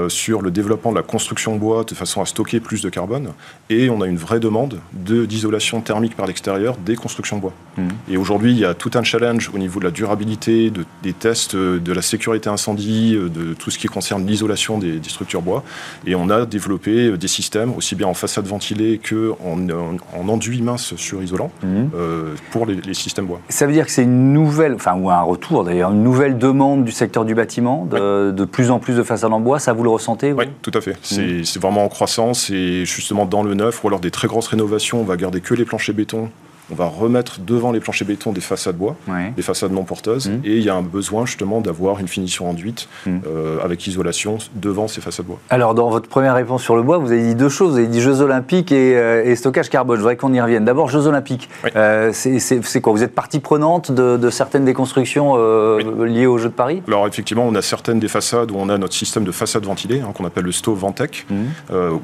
sur 0.09 0.41
le 0.41 0.51
développement 0.51 0.91
de 0.91 0.97
la 0.97 1.03
construction 1.03 1.53
en 1.53 1.57
bois 1.57 1.83
de 1.83 1.95
façon 1.95 2.21
à 2.21 2.25
stocker 2.25 2.59
plus 2.59 2.81
de 2.81 2.89
carbone. 2.89 3.33
Et 3.69 3.89
on 3.89 4.01
a 4.01 4.07
une 4.07 4.17
vraie 4.17 4.39
demande 4.39 4.79
d'isolation 4.93 5.81
thermique 5.81 6.15
par 6.15 6.27
l'extérieur 6.27 6.77
des 6.77 6.95
constructions 6.95 7.37
en 7.37 7.39
bois. 7.39 7.53
Mmh. 7.77 7.87
Et 8.11 8.17
aujourd'hui, 8.17 8.51
il 8.51 8.59
y 8.59 8.65
a 8.65 8.73
tout 8.73 8.91
un 8.93 9.03
challenge 9.03 9.49
au 9.53 9.57
niveau 9.57 9.79
de 9.79 9.85
la 9.85 9.91
durabilité, 9.91 10.69
de, 10.69 10.85
des 11.01 11.13
tests, 11.13 11.55
de 11.55 11.93
la 11.93 12.01
sécurité 12.01 12.49
incendie, 12.49 13.15
de 13.15 13.53
tout 13.53 13.71
ce 13.71 13.79
qui 13.79 13.87
concerne 13.87 14.25
l'isolation 14.25 14.34
l'isolation 14.35 14.77
des, 14.77 14.99
structures 15.07 15.41
bois. 15.41 15.63
Et 16.05 16.15
on 16.15 16.29
a 16.29 16.45
développé 16.45 17.07
euh, 17.07 17.17
des 17.17 17.27
systèmes, 17.27 17.73
aussi 17.75 17.95
bien 17.95 18.07
en 18.07 18.13
façade 18.13 18.45
ventilée 18.45 18.99
qu'en 18.99 19.57
en, 19.69 20.29
enduit 20.29 20.61
mince 20.61 20.95
sur 20.95 21.23
isolant, 21.23 21.51
mhm. 21.63 21.89
euh, 21.95 22.35
pour 22.51 22.65
les, 22.65 22.93
systèmes 22.93 23.25
bois. 23.25 23.39
Ça 23.49 23.65
veut 23.65 23.73
dire 23.73 23.85
que 23.85 23.91
c'est 23.91 24.03
une 24.03 24.33
nouvelle, 24.33 24.73
enfin, 24.75 24.93
ou 24.95 25.09
un 25.09 25.21
retour 25.21 25.63
d'ailleurs, 25.63 25.91
une 25.91 26.03
nouvelle 26.03 26.37
demande 26.37 26.83
du 26.83 26.91
secteur 26.91 27.25
du 27.25 27.35
bâtiment, 27.35 27.85
de, 27.85 28.45
plus 28.45 28.71
en 28.71 28.79
plus 28.79 28.95
de 28.95 29.03
façades 29.03 29.33
en 29.33 29.39
bois, 29.39 29.59
ça 29.59 29.73
vous 29.73 29.83
le 29.83 29.89
ressentez 29.89 30.33
Oui, 30.33 30.45
tout 30.61 30.71
à 30.73 30.81
fait. 30.81 30.97
Mhm. 31.11 31.43
C'est 31.43 31.59
vraiment 31.59 31.83
en 31.83 31.89
croissance 31.89 32.49
et 32.49 32.85
justement 32.85 33.25
dans 33.25 33.43
le 33.43 33.53
neuf, 33.53 33.83
ou 33.83 33.87
alors 33.87 33.99
des 33.99 34.11
très 34.11 34.27
grosses 34.27 34.47
rénovations, 34.47 35.01
on 35.01 35.03
va 35.03 35.17
garder 35.17 35.41
que 35.41 35.53
les 35.53 35.65
planchers 35.65 35.95
béton 35.95 36.29
on 36.71 36.75
va 36.75 36.85
remettre 36.85 37.39
devant 37.39 37.71
les 37.71 37.79
planchers 37.79 38.07
béton 38.07 38.31
des 38.31 38.41
façades 38.41 38.77
bois, 38.77 38.95
des 39.35 39.41
façades 39.41 39.71
non 39.71 39.83
porteuses, 39.83 40.29
mmh. 40.29 40.41
et 40.43 40.57
il 40.57 40.63
y 40.63 40.69
a 40.69 40.75
un 40.75 40.81
besoin 40.81 41.25
justement 41.25 41.61
d'avoir 41.61 41.99
une 41.99 42.07
finition 42.07 42.49
enduite 42.49 42.87
mmh. 43.05 43.17
euh, 43.27 43.57
avec 43.63 43.85
isolation 43.87 44.37
devant 44.55 44.87
ces 44.87 45.01
façades 45.01 45.25
bois. 45.25 45.39
Alors 45.49 45.75
dans 45.75 45.89
votre 45.89 46.09
première 46.09 46.35
réponse 46.35 46.63
sur 46.63 46.75
le 46.75 46.83
bois, 46.83 46.97
vous 46.97 47.11
avez 47.11 47.21
dit 47.21 47.35
deux 47.35 47.49
choses, 47.49 47.73
vous 47.73 47.77
avez 47.77 47.87
dit 47.87 48.01
Jeux 48.01 48.21
Olympiques 48.21 48.71
et, 48.71 48.97
euh, 48.97 49.35
stockage 49.35 49.69
carbone. 49.69 49.97
Je 49.97 50.01
voudrais 50.01 50.15
qu'on 50.15 50.33
y 50.33 50.41
revienne. 50.41 50.65
D'abord 50.65 50.89
Jeux 50.89 51.07
Olympiques. 51.07 51.49
Euh, 51.75 52.11
c'est 52.13 52.81
quoi? 52.81 52.93
Vous 52.93 53.03
êtes 53.03 53.13
partie 53.13 53.39
prenante 53.39 53.91
de, 53.91 54.29
certaines 54.29 54.65
des 54.65 54.73
constructions 54.73 55.35
liées 56.03 56.25
aux 56.25 56.37
Jeux 56.37 56.49
de 56.49 56.53
Paris? 56.53 56.81
Alors 56.87 57.07
effectivement, 57.07 57.45
on 57.47 57.55
a 57.55 57.61
certaines 57.61 57.99
des 57.99 58.07
façades 58.07 58.51
où 58.51 58.55
on 58.57 58.69
a 58.69 58.77
notre 58.77 58.93
système 58.93 59.23
de 59.23 59.31
façade 59.31 59.65
ventilée, 59.65 60.01
hein, 60.01 60.11
qu'on 60.13 60.25
appelle 60.25 60.45
le 60.45 60.51
STO 60.51 60.73
Ventec, 60.73 61.25
mmh. 61.29 61.35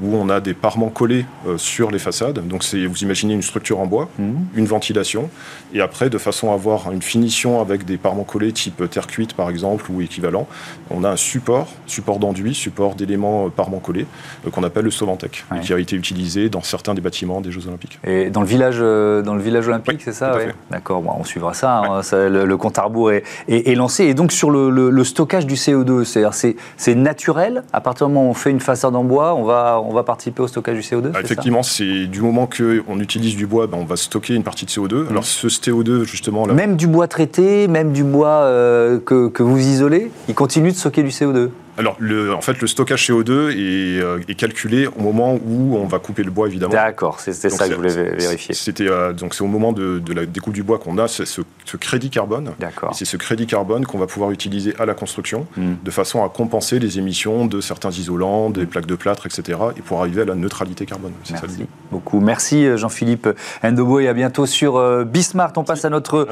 où 0.02 0.16
on 0.16 0.30
a 0.30 0.40
des 0.40 0.54
parements 0.54 0.90
collés 0.90 1.26
sur 1.58 1.92
les 1.92 2.00
façades. 2.00 2.46
Donc 2.48 2.64
vous 2.64 3.04
imaginez 3.04 3.34
une 3.34 3.42
structure 3.42 3.80
en 3.80 3.86
bois 3.86 4.10
une 4.56 4.66
ventilation, 4.66 5.30
et 5.74 5.82
après, 5.82 6.10
de 6.10 6.18
façon 6.18 6.52
à 6.52 6.54
avoir 6.54 6.92
une 6.92 7.02
finition 7.02 7.62
avec 7.62 7.86
des 7.86 7.98
parements 7.98 8.24
collés 8.24 8.52
type 8.52 8.90
terre 8.90 9.08
cuite 9.08 9.34
par 9.34 9.50
exemple 9.50 9.86
ou 9.90 10.02
équivalent, 10.02 10.48
on 10.90 11.04
a 11.04 11.10
un 11.10 11.16
support, 11.16 11.68
support 11.88 12.20
d'enduit, 12.20 12.54
support 12.54 12.96
d'éléments 12.96 13.50
parements 13.50 13.80
collés, 13.80 14.06
qu'on 14.52 14.64
appelle 14.64 14.86
le 14.86 14.92
Sovantec, 14.92 15.46
qui 15.62 15.74
a 15.74 15.80
été 15.80 15.96
utilisé 15.96 16.50
dans 16.50 16.62
certains 16.62 16.94
des 16.94 17.02
bâtiments 17.02 17.42
des 17.42 17.52
Jeux 17.52 17.68
Olympiques. 17.68 18.00
Et 18.04 18.30
dans 18.30 18.42
le 18.42 18.48
village, 18.48 18.80
dans 18.80 19.36
le 19.36 19.42
village 19.42 19.68
olympique, 19.68 20.02
c'est 20.04 20.14
ça 20.14 20.38
D'accord, 20.70 21.02
bon, 21.02 21.12
on 21.18 21.24
suivra 21.24 21.54
ça. 21.54 21.78
Hein, 21.78 22.02
le, 22.12 22.58
compte 22.58 22.78
à 22.78 22.84
rebours 22.84 23.12
est, 23.12 23.24
est, 23.48 23.76
lancé. 23.76 24.06
Et 24.06 24.14
donc 24.14 24.32
sur 24.32 24.52
le, 24.52 25.04
stockage 25.04 25.46
du 25.46 25.56
CO2, 25.56 26.04
c'est-à-dire 26.04 26.34
c'est 26.34 26.96
naturel 26.96 27.64
à 27.74 27.82
partir 27.82 28.08
du 28.08 28.14
moment 28.14 28.28
où 28.28 28.32
on 28.32 28.34
fait 28.34 28.52
une 28.52 28.60
façade 28.60 28.96
en 28.96 29.04
bois, 29.04 29.34
on 29.36 29.44
va, 29.44 29.82
on 29.84 29.94
va 29.94 30.04
participer 30.04 30.42
au 30.42 30.48
stockage 30.48 30.76
du 30.76 30.82
CO2 30.82 31.12
ah, 31.14 31.22
Effectivement, 31.22 31.64
c'est 31.64 32.08
du 32.08 32.22
moment 32.22 32.48
qu'on 32.48 33.00
utilise 33.00 33.36
du 33.36 33.48
bois, 33.48 33.68
ben, 33.68 33.78
on 33.80 33.86
va 33.86 33.96
stocker 33.96 34.36
une 34.42 34.44
partie 34.44 34.66
de 34.66 34.72
CO2. 34.72 35.08
Alors 35.10 35.24
ce 35.24 35.48
CO2, 35.48 36.04
justement... 36.04 36.48
Là... 36.48 36.54
Même 36.54 36.76
du 36.76 36.88
bois 36.88 37.08
traité, 37.08 37.68
même 37.68 37.92
du 37.92 38.04
bois 38.04 38.42
euh, 38.42 39.00
que, 39.00 39.28
que, 39.28 39.44
vous 39.44 39.60
isolez, 39.60 40.12
il 40.28 40.34
continue 40.34 40.72
de 40.72 40.76
stocker 40.76 41.04
du 41.04 41.10
CO2 41.10 41.50
alors, 41.78 41.96
le, 42.00 42.34
en 42.34 42.42
fait, 42.42 42.60
le 42.62 42.68
stockage 42.68 43.10
CO2 43.10 43.30
euh, 43.32 44.20
est, 44.28 44.36
calculé 44.36 44.88
au 44.88 45.02
moment 45.02 45.34
où 45.34 45.78
on 45.78 45.86
va 45.86 46.00
couper 46.00 46.24
le 46.24 46.32
bois, 46.32 46.48
évidemment. 46.48 46.74
D'accord, 46.74 47.20
c'était 47.20 47.50
ça 47.50 47.66
que 47.66 47.72
je 47.72 47.78
voulais 47.78 48.16
vérifier. 48.16 48.54
C'était 48.54 48.88
euh, 48.88 49.14
donc 49.14 49.34
c'est 49.34 49.44
au 49.44 49.48
moment 49.48 49.72
de, 49.72 50.02
la 50.14 50.26
découpe 50.26 50.54
du 50.54 50.64
bois 50.64 50.80
qu'on 50.80 50.98
a 50.98 51.08
ce, 51.08 51.42
crédit 51.78 52.10
carbone. 52.10 52.52
D'accord. 52.60 52.94
C'est 52.94 53.06
ce 53.06 53.18
crédit 53.18 53.48
carbone 53.48 53.86
qu'on 53.86 53.98
va 53.98 54.08
pouvoir 54.08 54.32
utiliser 54.32 54.76
à 54.80 54.86
la 54.86 54.94
construction, 54.94 55.48
hmm. 55.56 55.76
de 55.84 55.92
façon 55.92 56.24
à 56.24 56.30
compenser 56.30 56.80
les 56.80 57.00
émissions 57.00 57.46
de 57.46 57.62
certains 57.62 57.92
isolants, 57.92 58.50
des 58.50 58.66
plaques 58.66 58.86
de 58.86 58.96
plâtre, 58.96 59.26
etc., 59.26 59.58
et 59.78 59.82
pour 59.82 60.00
arriver 60.00 60.24
à 60.24 60.26
la 60.26 60.36
neutralité 60.36 60.86
carbone. 60.86 61.14
Merci 61.30 61.66
beaucoup. 61.92 62.20
Merci 62.20 62.66
euh, 62.66 62.78
Jean-Philippe 62.78 63.30
Ndobo 63.64 64.00
et 64.00 64.08
à 64.08 64.14
bientôt 64.14 64.46
sur 64.46 65.06
Bismart. 65.06 65.54
On 65.56 65.64
passe 65.64 65.86
à 65.86 65.90
notre 65.90 66.28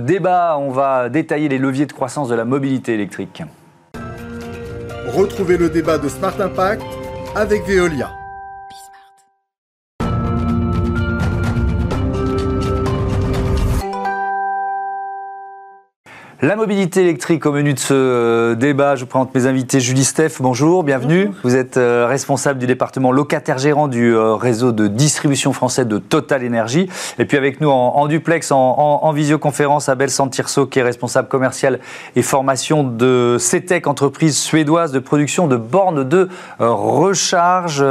débat. 0.00 0.56
On 0.58 0.70
va 0.70 1.08
détailler 1.08 1.48
les 1.48 1.58
leviers 1.58 1.86
de 1.86 1.92
croissance 1.92 2.28
de 2.28 2.34
la 2.34 2.44
mobilité 2.44 2.94
électrique. 2.94 3.42
Retrouvez 5.16 5.56
le 5.56 5.70
débat 5.70 5.96
de 5.96 6.10
Smart 6.10 6.38
Impact 6.38 6.82
avec 7.34 7.66
Veolia. 7.66 8.10
La 16.42 16.54
mobilité 16.54 17.00
électrique 17.00 17.46
au 17.46 17.52
menu 17.52 17.72
de 17.72 17.78
ce 17.78 17.94
euh, 17.94 18.54
débat. 18.54 18.94
Je 18.94 19.00
vous 19.00 19.06
présente 19.06 19.34
mes 19.34 19.46
invités. 19.46 19.80
Julie 19.80 20.04
Steff, 20.04 20.42
bonjour, 20.42 20.84
bienvenue. 20.84 21.30
Vous 21.44 21.56
êtes 21.56 21.78
euh, 21.78 22.06
responsable 22.06 22.58
du 22.58 22.66
département 22.66 23.10
locataire 23.10 23.56
gérant 23.56 23.88
du 23.88 24.14
euh, 24.14 24.34
réseau 24.34 24.70
de 24.70 24.86
distribution 24.86 25.54
français 25.54 25.86
de 25.86 25.96
Total 25.96 26.46
Energy. 26.46 26.90
Et 27.18 27.24
puis 27.24 27.38
avec 27.38 27.62
nous 27.62 27.70
en, 27.70 28.06
duplex, 28.06 28.52
en, 28.52 29.10
visioconférence, 29.12 29.88
Abel 29.88 30.10
Santirso, 30.10 30.66
qui 30.66 30.78
est 30.78 30.82
responsable 30.82 31.28
commercial 31.28 31.80
et 32.16 32.22
formation 32.22 32.84
de 32.84 33.38
CETEC, 33.40 33.86
entreprise 33.86 34.36
suédoise 34.36 34.92
de 34.92 34.98
production 34.98 35.46
de 35.46 35.56
bornes 35.56 36.04
de 36.04 36.28
recharge. 36.58 37.82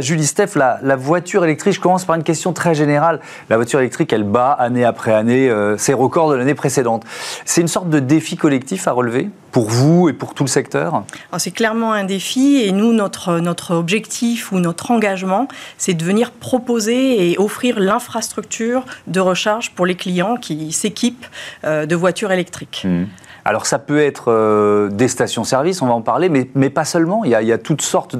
Julie 0.00 0.26
Steff, 0.26 0.54
la, 0.54 0.78
la, 0.82 0.96
voiture 0.96 1.44
électrique, 1.44 1.74
je 1.74 1.80
commence 1.80 2.06
par 2.06 2.16
une 2.16 2.22
question 2.22 2.54
très 2.54 2.74
générale. 2.74 3.20
La 3.50 3.56
voiture 3.56 3.80
électrique, 3.80 4.10
elle 4.14 4.24
bat 4.24 4.52
année 4.52 4.86
après 4.86 5.12
année 5.12 5.52
ses 5.76 5.92
records 5.92 6.30
de 6.30 6.36
l'année 6.36 6.54
précédente. 6.54 7.04
C'est 7.44 7.60
une 7.60 7.68
sorte 7.74 7.83
de 7.88 7.98
défi 7.98 8.36
collectif 8.36 8.88
à 8.88 8.92
relever 8.92 9.30
pour 9.52 9.68
vous 9.68 10.08
et 10.08 10.12
pour 10.12 10.34
tout 10.34 10.44
le 10.44 10.48
secteur? 10.48 11.04
C'est 11.38 11.52
clairement 11.52 11.92
un 11.92 12.04
défi 12.04 12.56
et 12.56 12.72
nous, 12.72 12.92
notre, 12.92 13.38
notre 13.38 13.74
objectif 13.74 14.52
ou 14.52 14.58
notre 14.58 14.90
engagement, 14.90 15.48
c'est 15.78 15.94
de 15.94 16.04
venir 16.04 16.32
proposer 16.32 17.30
et 17.30 17.38
offrir 17.38 17.78
l'infrastructure 17.78 18.84
de 19.06 19.20
recharge 19.20 19.70
pour 19.70 19.86
les 19.86 19.94
clients 19.94 20.36
qui 20.36 20.72
s'équipent 20.72 21.26
euh, 21.64 21.86
de 21.86 21.94
voitures 21.94 22.32
électriques. 22.32 22.82
Mmh. 22.84 23.04
Alors 23.44 23.66
ça 23.66 23.78
peut 23.78 24.00
être 24.00 24.24
euh, 24.28 24.88
des 24.88 25.08
stations-service, 25.08 25.82
on 25.82 25.86
va 25.86 25.92
en 25.92 26.00
parler, 26.00 26.28
mais, 26.30 26.48
mais 26.54 26.70
pas 26.70 26.84
seulement. 26.84 27.24
Il 27.24 27.30
y, 27.30 27.34
a, 27.34 27.42
il 27.42 27.48
y 27.48 27.52
a 27.52 27.58
toutes 27.58 27.82
sortes 27.82 28.16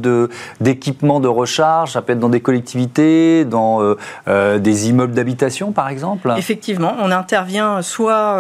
d'équipements 0.60 1.20
de, 1.20 1.28
recharge, 1.28 1.92
ça 1.92 2.02
peut 2.02 2.12
être 2.12 2.20
dans 2.20 2.28
des 2.28 2.40
collectivités, 2.40 3.44
dans 3.46 3.82
euh, 3.82 3.96
euh, 4.28 4.58
des 4.58 4.88
immeubles 4.90 5.14
d'habitation 5.14 5.72
par 5.72 5.88
exemple. 5.88 6.32
Effectivement, 6.36 6.94
on 7.00 7.10
intervient 7.10 7.80
soit, 7.80 8.38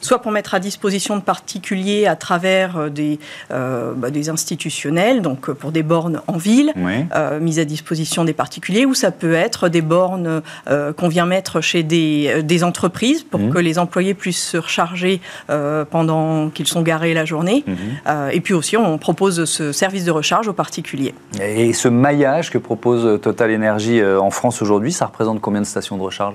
soit 0.00 0.18
pour 0.20 0.32
mettre 0.32 0.37
à 0.54 0.60
disposition 0.60 1.16
de 1.16 1.22
particuliers 1.22 2.06
à 2.06 2.16
travers 2.16 2.90
des, 2.90 3.18
bah, 3.50 4.10
des 4.10 4.28
institutionnels, 4.30 5.22
donc 5.22 5.50
pour 5.50 5.72
des 5.72 5.82
bornes 5.82 6.20
en 6.26 6.36
ville, 6.36 6.72
mises 7.40 7.58
à 7.58 7.64
disposition 7.64 8.24
des 8.24 8.32
particuliers, 8.32 8.86
ou 8.86 8.94
ça 8.94 9.10
peut 9.10 9.34
être 9.34 9.68
des 9.68 9.82
bornes 9.82 10.42
qu'on 10.96 11.08
vient 11.08 11.26
mettre 11.26 11.60
chez 11.60 11.82
des, 11.82 12.42
des 12.42 12.64
entreprises 12.64 13.22
pour 13.22 13.40
mmh. 13.40 13.50
que 13.50 13.58
les 13.58 13.78
employés 13.78 14.14
puissent 14.14 14.48
se 14.50 14.56
recharger 14.56 15.20
pendant 15.90 16.50
qu'ils 16.50 16.66
sont 16.66 16.82
garés 16.82 17.14
la 17.14 17.24
journée. 17.24 17.64
Euh, 18.06 18.30
et 18.30 18.40
puis 18.40 18.54
aussi, 18.54 18.76
on 18.76 18.98
propose 18.98 19.44
ce 19.44 19.72
service 19.72 20.04
de 20.04 20.10
recharge 20.10 20.48
aux 20.48 20.52
particuliers. 20.52 21.14
Et 21.40 21.72
ce 21.72 21.88
maillage 21.88 22.50
que 22.50 22.58
propose 22.58 23.20
Total 23.20 23.54
Energy 23.54 24.00
euh, 24.00 24.20
en 24.20 24.30
France 24.30 24.62
aujourd'hui, 24.62 24.92
ça 24.92 25.06
représente 25.06 25.40
combien 25.40 25.60
de 25.60 25.66
stations 25.66 25.96
de 25.96 26.02
recharge? 26.02 26.34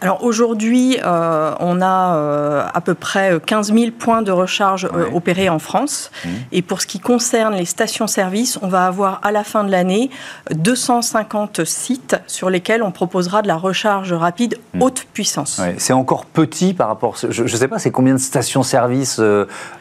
Alors 0.00 0.22
aujourd'hui, 0.22 0.98
euh, 1.04 1.54
on 1.58 1.80
a 1.80 2.16
euh, 2.16 2.66
à 2.72 2.80
peu 2.80 2.94
près 2.94 3.38
15 3.44 3.72
000 3.72 3.90
points 3.98 4.22
de 4.22 4.30
recharge 4.30 4.84
euh, 4.84 5.10
opérés 5.12 5.48
en 5.48 5.58
France. 5.58 6.10
Mmh. 6.24 6.28
Et 6.52 6.62
pour 6.62 6.80
ce 6.80 6.86
qui 6.86 7.00
concerne 7.00 7.54
les 7.54 7.64
stations-service, 7.64 8.58
on 8.62 8.68
va 8.68 8.86
avoir 8.86 9.20
à 9.24 9.32
la 9.32 9.42
fin 9.42 9.64
de 9.64 9.70
l'année 9.70 10.10
250 10.52 11.64
sites 11.64 12.16
sur 12.26 12.48
lesquels 12.48 12.82
on 12.82 12.92
proposera 12.92 13.42
de 13.42 13.48
la 13.48 13.56
recharge 13.56 14.12
rapide 14.12 14.58
mmh. 14.74 14.82
haute 14.82 15.06
puissance. 15.12 15.60
c'est 15.78 15.92
encore 15.92 16.26
petit 16.26 16.74
par 16.74 16.88
rapport. 16.88 17.16
Je 17.28 17.42
ne 17.42 17.48
sais 17.48 17.68
pas, 17.68 17.78
c'est 17.78 17.90
combien 17.90 18.14
de 18.14 18.20
stations-service, 18.20 19.20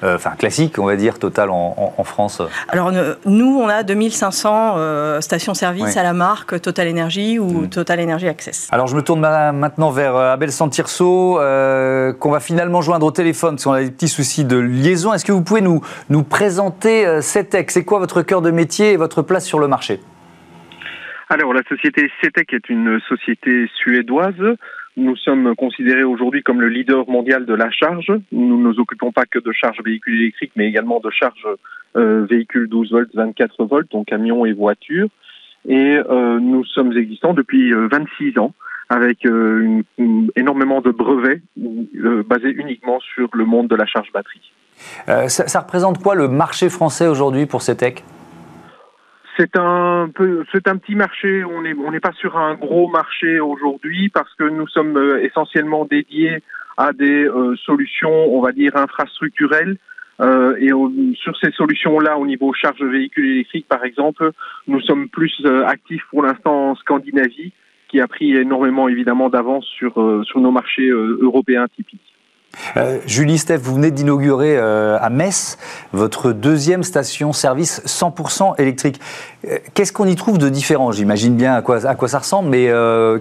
enfin 0.02 0.32
classiques, 0.32 0.80
on 0.80 0.86
va 0.86 0.96
dire, 0.96 1.20
total 1.20 1.50
en, 1.52 2.04
France? 2.04 2.42
Alors 2.70 2.92
nous, 3.26 3.60
on 3.60 3.68
a 3.68 3.84
2500 3.84 5.22
stations-service 5.22 5.98
à 5.98 6.04
la 6.04 6.14
marque 6.14 6.60
Total 6.62 6.90
Energy 6.90 7.38
ou 7.38 7.62
mmh. 7.62 7.70
Total 7.70 8.00
Energy 8.00 8.28
Access. 8.28 8.68
Alors 8.72 8.88
je 8.88 8.96
me 8.96 9.02
tourne 9.02 9.22
maintenant 9.68 9.92
vers 9.92 10.16
euh, 10.16 10.32
Abel 10.32 10.50
Santirso, 10.50 11.42
euh, 11.42 12.14
qu'on 12.14 12.32
va 12.32 12.40
finalement 12.40 12.82
joindre 12.82 13.06
au 13.06 13.12
téléphone, 13.12 13.56
parce 13.56 13.66
qu'on 13.66 13.74
a 13.74 13.84
des 13.84 13.92
petits 13.92 14.08
soucis 14.08 14.46
de 14.46 14.58
liaison. 14.58 15.14
Est-ce 15.14 15.26
que 15.26 15.34
vous 15.34 15.44
pouvez 15.44 15.60
nous, 15.60 15.82
nous 16.10 16.24
présenter 16.24 17.06
euh, 17.06 17.20
CETEC 17.20 17.70
C'est 17.70 17.84
quoi 17.84 18.00
votre 18.00 18.22
cœur 18.22 18.42
de 18.42 18.50
métier 18.50 18.94
et 18.94 18.98
votre 18.98 19.24
place 19.24 19.46
sur 19.46 19.60
le 19.60 19.68
marché? 19.68 20.00
Alors, 21.28 21.54
la 21.54 21.64
société 21.64 22.10
CETEC 22.22 22.54
est 22.54 22.70
une 22.70 23.02
société 23.10 23.70
suédoise. 23.76 24.42
Nous 24.96 25.18
sommes 25.18 25.54
considérés 25.58 26.06
aujourd'hui 26.06 26.44
comme 26.44 26.62
le 26.62 26.70
leader 26.70 27.10
mondial 27.10 27.46
de 27.46 27.54
la 27.54 27.70
charge. 27.70 28.14
Nous 28.32 28.58
ne 28.58 28.70
nous 28.70 28.80
occupons 28.80 29.12
pas 29.12 29.26
que 29.26 29.40
de 29.40 29.52
charge 29.52 29.80
véhicule 29.84 30.22
électrique, 30.22 30.54
mais 30.56 30.68
également 30.68 31.02
de 31.02 31.10
charge 31.10 31.46
euh, 31.98 32.26
véhicule 32.30 32.70
12 32.70 32.92
volts, 32.94 33.14
24 33.14 33.66
volts, 33.66 33.92
donc 33.92 34.08
camions 34.08 34.46
et 34.46 34.54
voitures. 34.54 35.10
Et 35.68 35.98
euh, 36.10 36.40
nous 36.40 36.64
sommes 36.64 36.98
existants 36.98 37.34
depuis 37.34 37.74
26 37.74 38.40
ans 38.40 38.54
avec 38.90 39.26
euh, 39.26 39.82
énormément 40.36 40.82
de 40.82 40.92
brevets 40.92 41.42
euh, 41.58 42.24
basés 42.24 42.52
uniquement 42.52 43.00
sur 43.00 43.30
le 43.34 43.46
monde 43.46 43.68
de 43.68 43.76
la 43.76 43.86
charge 43.86 44.12
batterie. 44.14 44.52
Euh, 45.10 45.28
ça, 45.28 45.60
représente 45.60 46.02
quoi 46.02 46.16
le 46.16 46.28
marché 46.28 46.70
français 46.70 47.08
aujourd'hui 47.08 47.46
pour 47.46 47.62
CETEC 47.62 48.04
c'est 49.40 49.56
un 49.56 50.10
peu, 50.16 50.46
c'est 50.52 50.68
un 50.68 50.78
petit 50.78 50.96
marché. 50.96 51.44
On 51.44 51.62
n'est 51.62 51.76
on 51.76 51.92
n'est 51.92 52.00
pas 52.00 52.14
sur 52.14 52.40
un 52.40 52.56
gros 52.56 52.88
marché 52.88 53.40
aujourd'hui 53.40 54.10
parce 54.10 54.34
que 54.34 54.46
nous 54.46 54.68
sommes 54.68 55.20
essentiellement 55.22 55.86
dédiés 55.86 56.42
à 56.76 56.92
des 56.92 57.30
solutions, 57.64 58.36
on 58.36 58.42
va 58.42 58.52
dire 58.52 58.76
infrastructurelles. 58.76 59.78
et 60.20 60.72
sur 61.14 61.38
ces 61.38 61.52
solutions-là, 61.52 62.18
au 62.18 62.26
niveau 62.26 62.52
charge 62.52 62.82
véhicule 62.82 63.28
électrique, 63.28 63.68
par 63.68 63.84
exemple, 63.84 64.32
nous 64.66 64.82
sommes 64.82 65.08
plus 65.08 65.40
actifs 65.68 66.06
pour 66.10 66.24
l'instant 66.24 66.72
en 66.72 66.76
Scandinavie 66.76 67.54
qui 67.90 68.02
a 68.02 68.08
pris 68.08 68.36
énormément 68.36 68.88
évidemment 68.88 69.30
d'avance 69.30 69.66
sur, 69.66 70.00
euh, 70.02 70.24
sur 70.24 70.40
nos 70.40 70.52
marchés 70.52 70.88
euh, 70.88 71.20
européens 71.22 71.68
typiques. 71.76 72.02
Euh, 72.76 73.00
Julie 73.06 73.38
Steph, 73.38 73.58
vous 73.58 73.76
venez 73.76 73.92
d'inaugurer 73.92 74.58
à 74.58 75.10
Metz 75.12 75.58
votre 75.94 76.32
deuxième 76.32 76.82
station-service 76.82 77.84
100% 77.86 78.60
électrique. 78.60 79.00
Qu'est-ce 79.76 79.94
qu'on 79.94 80.08
y 80.08 80.16
trouve 80.16 80.40
de 80.40 80.50
différent? 80.50 80.92
J'imagine 80.92 81.36
bien 81.36 81.54
à 81.54 81.62
quoi, 81.62 81.86
à 81.86 81.94
quoi 81.94 82.08
ça 82.08 82.20
ressemble, 82.20 82.50
mais 82.50 82.72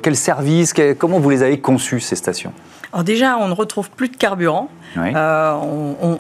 quel 0.03 0.17
service, 0.17 0.73
comment 0.99 1.19
vous 1.19 1.29
les 1.29 1.43
avez 1.43 1.61
conçus 1.61 2.01
ces 2.01 2.17
stations? 2.17 2.53
Alors 2.93 3.05
déjà, 3.05 3.37
on 3.39 3.49
ne 3.49 3.55
retrouve 3.55 3.91
plus 3.91 4.09
de 4.09 4.17
carburant. 4.17 4.69
Euh, 4.97 5.53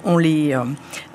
on, 0.04 0.18
les, 0.18 0.54
euh, 0.54 0.60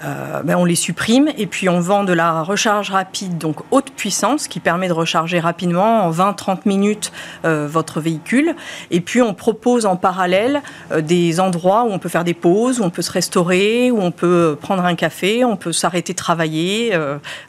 euh, 0.03 0.41
ben, 0.43 0.55
on 0.55 0.65
les 0.65 0.75
supprime 0.75 1.29
et 1.38 1.46
puis 1.46 1.70
on 1.70 1.79
vend 1.79 2.03
de 2.03 2.13
la 2.13 2.41
recharge 2.41 2.89
rapide, 2.89 3.38
donc 3.38 3.58
haute 3.72 3.91
puissance, 3.91 4.48
qui 4.48 4.60
permet 4.60 4.88
de 4.88 4.93
recharger 4.93 5.39
rapidement 5.39 6.05
en 6.05 6.12
20-30 6.12 6.60
minutes 6.65 7.12
votre 7.43 8.00
véhicule. 8.00 8.55
Et 8.89 9.01
puis 9.01 9.22
on 9.22 9.34
propose 9.34 9.86
en 9.86 9.96
parallèle 9.96 10.62
des 11.00 11.39
endroits 11.39 11.84
où 11.84 11.91
on 11.91 12.00
peut 12.00 12.10
faire 12.10 12.24
des 12.24 12.34
pauses, 12.34 12.79
où 12.79 12.84
on 12.84 12.89
peut 12.89 13.01
se 13.01 13.12
restaurer, 13.12 13.91
où 13.91 14.01
on 14.01 14.12
peut 14.12 14.58
prendre 14.60 14.84
un 14.84 14.96
café, 14.96 15.46
on 15.46 15.55
peut 15.55 15.74
s'arrêter 15.74 16.13
travailler, 16.13 16.98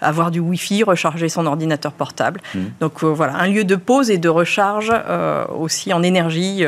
avoir 0.00 0.30
du 0.30 0.40
Wi-Fi, 0.40 0.82
recharger 0.82 1.28
son 1.28 1.46
ordinateur 1.46 1.92
portable. 1.92 2.40
Mmh. 2.54 2.60
Donc 2.80 3.04
voilà, 3.04 3.36
un 3.36 3.46
lieu 3.46 3.64
de 3.64 3.76
pause 3.76 4.10
et 4.10 4.18
de 4.18 4.28
recharge 4.28 4.92
aussi 5.54 5.92
en 5.92 6.02
énergie 6.02 6.64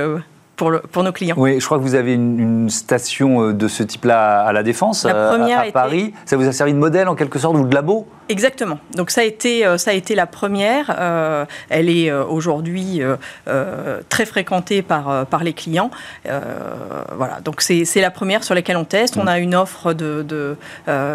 pour, 0.56 0.72
pour, 0.92 1.02
nos 1.02 1.12
clients. 1.12 1.36
Oui, 1.38 1.60
je 1.60 1.64
crois 1.64 1.78
que 1.78 1.82
vous 1.82 1.94
avez 1.94 2.14
une, 2.14 2.68
station 2.70 3.52
de 3.52 3.68
ce 3.68 3.82
type-là 3.82 4.42
à 4.42 4.52
la 4.52 4.62
Défense, 4.62 5.04
la 5.04 5.30
première 5.30 5.60
à, 5.60 5.72
Paris. 5.72 6.14
Ça 6.24 6.36
vous 6.36 6.46
a 6.46 6.52
servi 6.52 6.72
de 6.72 6.78
modèle 6.78 7.08
en 7.08 7.14
quelque 7.14 7.38
sorte 7.38 7.56
ou 7.56 7.66
de 7.66 7.74
labo? 7.74 8.06
Exactement. 8.28 8.78
Donc 8.94 9.10
ça 9.10 9.20
a 9.20 9.24
été, 9.24 9.66
euh, 9.66 9.76
ça 9.76 9.90
a 9.90 9.94
été 9.94 10.14
la 10.14 10.26
première. 10.26 10.96
Euh, 10.98 11.44
elle 11.68 11.90
est 11.90 12.10
euh, 12.10 12.24
aujourd'hui 12.24 13.02
très 14.08 14.26
fréquentée 14.26 14.82
par, 14.82 15.26
par 15.26 15.44
les 15.44 15.52
clients. 15.52 15.90
voilà. 16.24 17.40
Donc 17.44 17.60
c'est 17.60 18.00
la 18.00 18.10
première 18.10 18.44
sur 18.44 18.54
laquelle 18.54 18.76
on 18.76 18.84
teste. 18.84 19.16
On 19.16 19.26
a 19.26 19.38
une 19.38 19.54
offre 19.54 19.92
de, 19.92 20.22
de 20.22 20.56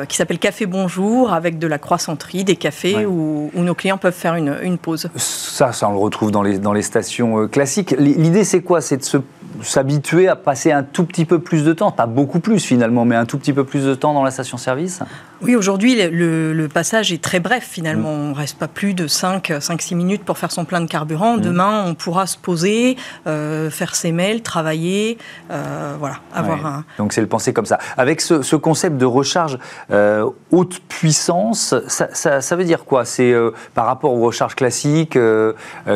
qui 0.05 0.15
s'appelle 0.15 0.39
Café 0.39 0.65
Bonjour 0.65 1.33
avec 1.33 1.59
de 1.59 1.67
la 1.67 1.77
croissanterie, 1.77 2.43
des 2.43 2.55
cafés 2.55 3.05
où, 3.05 3.51
où, 3.53 3.61
nos 3.61 3.75
clients 3.75 3.97
peuvent 3.97 4.13
faire 4.13 4.35
une, 4.35 4.57
une, 4.61 4.77
pause. 4.77 5.09
Ça, 5.15 5.71
ça 5.71 5.89
on 5.89 5.93
le 5.93 5.99
retrouve 5.99 6.31
dans 6.31 6.43
les, 6.43 6.59
dans 6.59 6.73
les 6.73 6.81
stations 6.81 7.47
classiques. 7.47 7.95
L'idée 7.97 8.43
c'est 8.43 8.61
quoi? 8.61 8.81
C'est 8.81 8.97
de 8.97 9.03
se 9.03 9.17
s'habituer 9.61 10.27
à 10.27 10.35
passer 10.35 10.71
un 10.71 10.83
tout 10.83 11.03
petit 11.03 11.25
peu 11.25 11.39
plus 11.39 11.63
de 11.63 11.73
temps, 11.73 11.91
pas 11.91 12.05
beaucoup 12.05 12.39
plus 12.39 12.63
finalement, 12.63 13.05
mais 13.05 13.15
un 13.15 13.25
tout 13.25 13.37
petit 13.37 13.53
peu 13.53 13.63
plus 13.63 13.85
de 13.85 13.95
temps 13.95 14.13
dans 14.13 14.23
la 14.23 14.31
station-service 14.31 15.01
Oui, 15.41 15.55
aujourd'hui, 15.55 15.95
le, 16.09 16.67
passage 16.71 17.11
est 17.11 17.21
très 17.21 17.39
bref 17.39 17.67
finalement. 17.69 18.13
Mm. 18.13 18.19
On 18.19 18.29
ne 18.29 18.35
reste 18.35 18.57
pas 18.57 18.67
plus 18.67 18.93
de 18.93 19.07
5-6 19.07 19.95
minutes 19.95 20.23
pour 20.23 20.37
faire 20.37 20.51
son 20.51 20.65
plein 20.65 20.81
de 20.81 20.87
carburant. 20.87 21.37
Mm. 21.37 21.41
Demain, 21.41 21.83
on 21.87 21.95
pourra 21.95 22.27
se 22.27 22.37
poser, 22.37 22.95
euh, 23.27 23.69
faire 23.69 23.95
ses 23.95 24.11
mails, 24.11 24.41
travailler, 24.41 25.17
euh, 25.51 25.95
voilà, 25.99 26.17
avoir 26.33 26.65
un... 26.65 26.85
Donc 26.97 27.13
c'est 27.13 27.21
le 27.21 27.27
penser 27.27 27.53
comme 27.53 27.65
ça. 27.65 27.79
Avec 27.97 28.21
ce, 28.21 28.55
concept 28.55 28.97
de 28.97 29.05
recharge 29.05 29.57
euh, 29.91 30.29
haute 30.51 30.79
puissance, 30.87 31.73
ça, 31.87 32.55
veut 32.55 32.65
dire 32.65 32.85
quoi? 32.85 33.05
C'est 33.05 33.33
par 33.73 33.85
rapport 33.85 34.13
aux 34.13 34.25
recharges 34.25 34.55
classiques, 34.55 35.17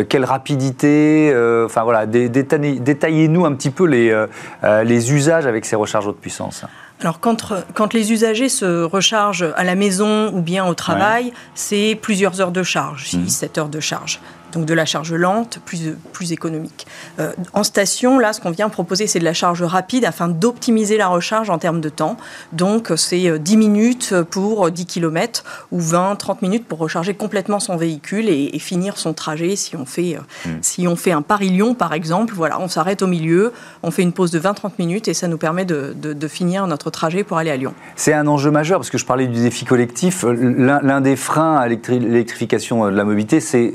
quelle 0.10 0.26
rapidité 0.26 1.34
Enfin 1.66 1.84
voilà, 1.84 2.06
détaillez-nous 2.06 3.43
un 3.46 3.54
petit 3.54 3.70
peu 3.70 3.86
les, 3.86 4.10
euh, 4.10 4.28
euh, 4.64 4.84
les 4.84 5.14
usages 5.14 5.46
avec 5.46 5.66
ces 5.66 5.76
recharges 5.76 6.08
haute 6.08 6.20
puissance. 6.20 6.66
Alors 7.02 7.20
quand, 7.20 7.54
quand, 7.74 7.94
les 7.94 8.12
usagers 8.12 8.50
se 8.50 8.84
rechargent 8.84 9.52
à 9.56 9.64
la 9.64 9.76
maison 9.76 10.32
ou 10.34 10.42
bien 10.42 10.66
au 10.66 10.74
travail, 10.74 11.34
c'est 11.54 11.98
plusieurs 12.02 12.40
heures 12.40 12.52
de 12.52 12.64
charge, 12.64 13.10
6-7 13.10 13.18
mmh. 13.18 13.60
heures 13.60 13.70
de 13.70 13.80
charge 13.80 14.22
donc 14.54 14.66
de 14.66 14.74
la 14.74 14.86
charge 14.86 15.14
lente, 15.14 15.60
plus, 15.66 15.96
plus 16.12 16.32
économique. 16.32 16.88
Euh, 17.20 17.34
en 17.54 17.64
station, 17.64 18.20
là, 18.20 18.34
ce 18.34 18.42
qu'on 18.42 18.52
vient 18.52 18.70
proposer, 18.70 19.08
c'est 19.08 19.20
de 19.20 19.26
la 19.26 19.34
charge 19.34 19.64
rapide 19.64 20.06
afin 20.06 20.28
d'optimiser 20.28 20.98
la 20.98 21.08
recharge 21.08 21.50
en 21.50 21.58
termes 21.58 21.82
de 21.82 21.90
temps. 21.90 22.18
Donc, 22.52 22.92
c'est 22.96 23.40
10 23.40 23.56
euh, 23.56 23.58
minutes 23.58 24.16
pour 24.30 24.70
10 24.70 24.86
km 24.86 25.44
ou 25.72 25.80
20, 25.80 26.16
30 26.16 26.42
minutes 26.42 26.68
pour 26.68 26.80
recharger 26.80 27.14
complètement 27.14 27.60
son 27.60 27.76
véhicule 27.76 28.30
et, 28.30 28.60
finir 28.64 28.98
son 28.98 29.14
trajet. 29.14 29.58
Si 29.58 29.76
on 29.76 29.86
fait, 29.86 30.16
euh, 30.16 30.50
hmm. 30.50 30.58
si 30.62 30.88
on 30.88 30.96
fait 30.96 31.12
un 31.12 31.22
Paris-Lyon, 31.22 31.74
par 31.74 31.94
exemple, 31.94 32.34
voilà, 32.34 32.62
on 32.62 32.70
s'arrête 32.70 33.02
au 33.02 33.08
milieu, 33.08 33.52
on 33.82 33.92
fait 33.92 34.04
une 34.04 34.14
pause 34.14 34.32
de 34.32 34.40
20-30 34.40 34.72
minutes 34.80 35.08
et 35.10 35.14
ça 35.14 35.28
nous 35.28 35.38
permet 35.38 35.66
de, 35.66 35.94
de, 35.94 36.28
finir 36.28 36.66
notre 36.68 36.90
trajet 36.90 37.26
pour 37.26 37.38
aller 37.38 37.52
à 37.52 37.58
Lyon. 37.58 37.74
C'est 37.98 38.14
un 38.14 38.28
enjeu 38.28 38.52
majeur 38.52 38.80
parce 38.80 38.90
que 38.90 38.98
je 38.98 39.06
parlais 39.06 39.28
du 39.28 39.42
défi 39.42 39.66
collectif. 39.66 40.24
L'un 40.24 41.02
des 41.02 41.18
freins 41.18 41.58
à 41.58 41.68
l'électrification 41.68 42.86
de 42.86 42.96
la 42.96 43.04
mobilité, 43.04 43.40
c'est 43.42 43.74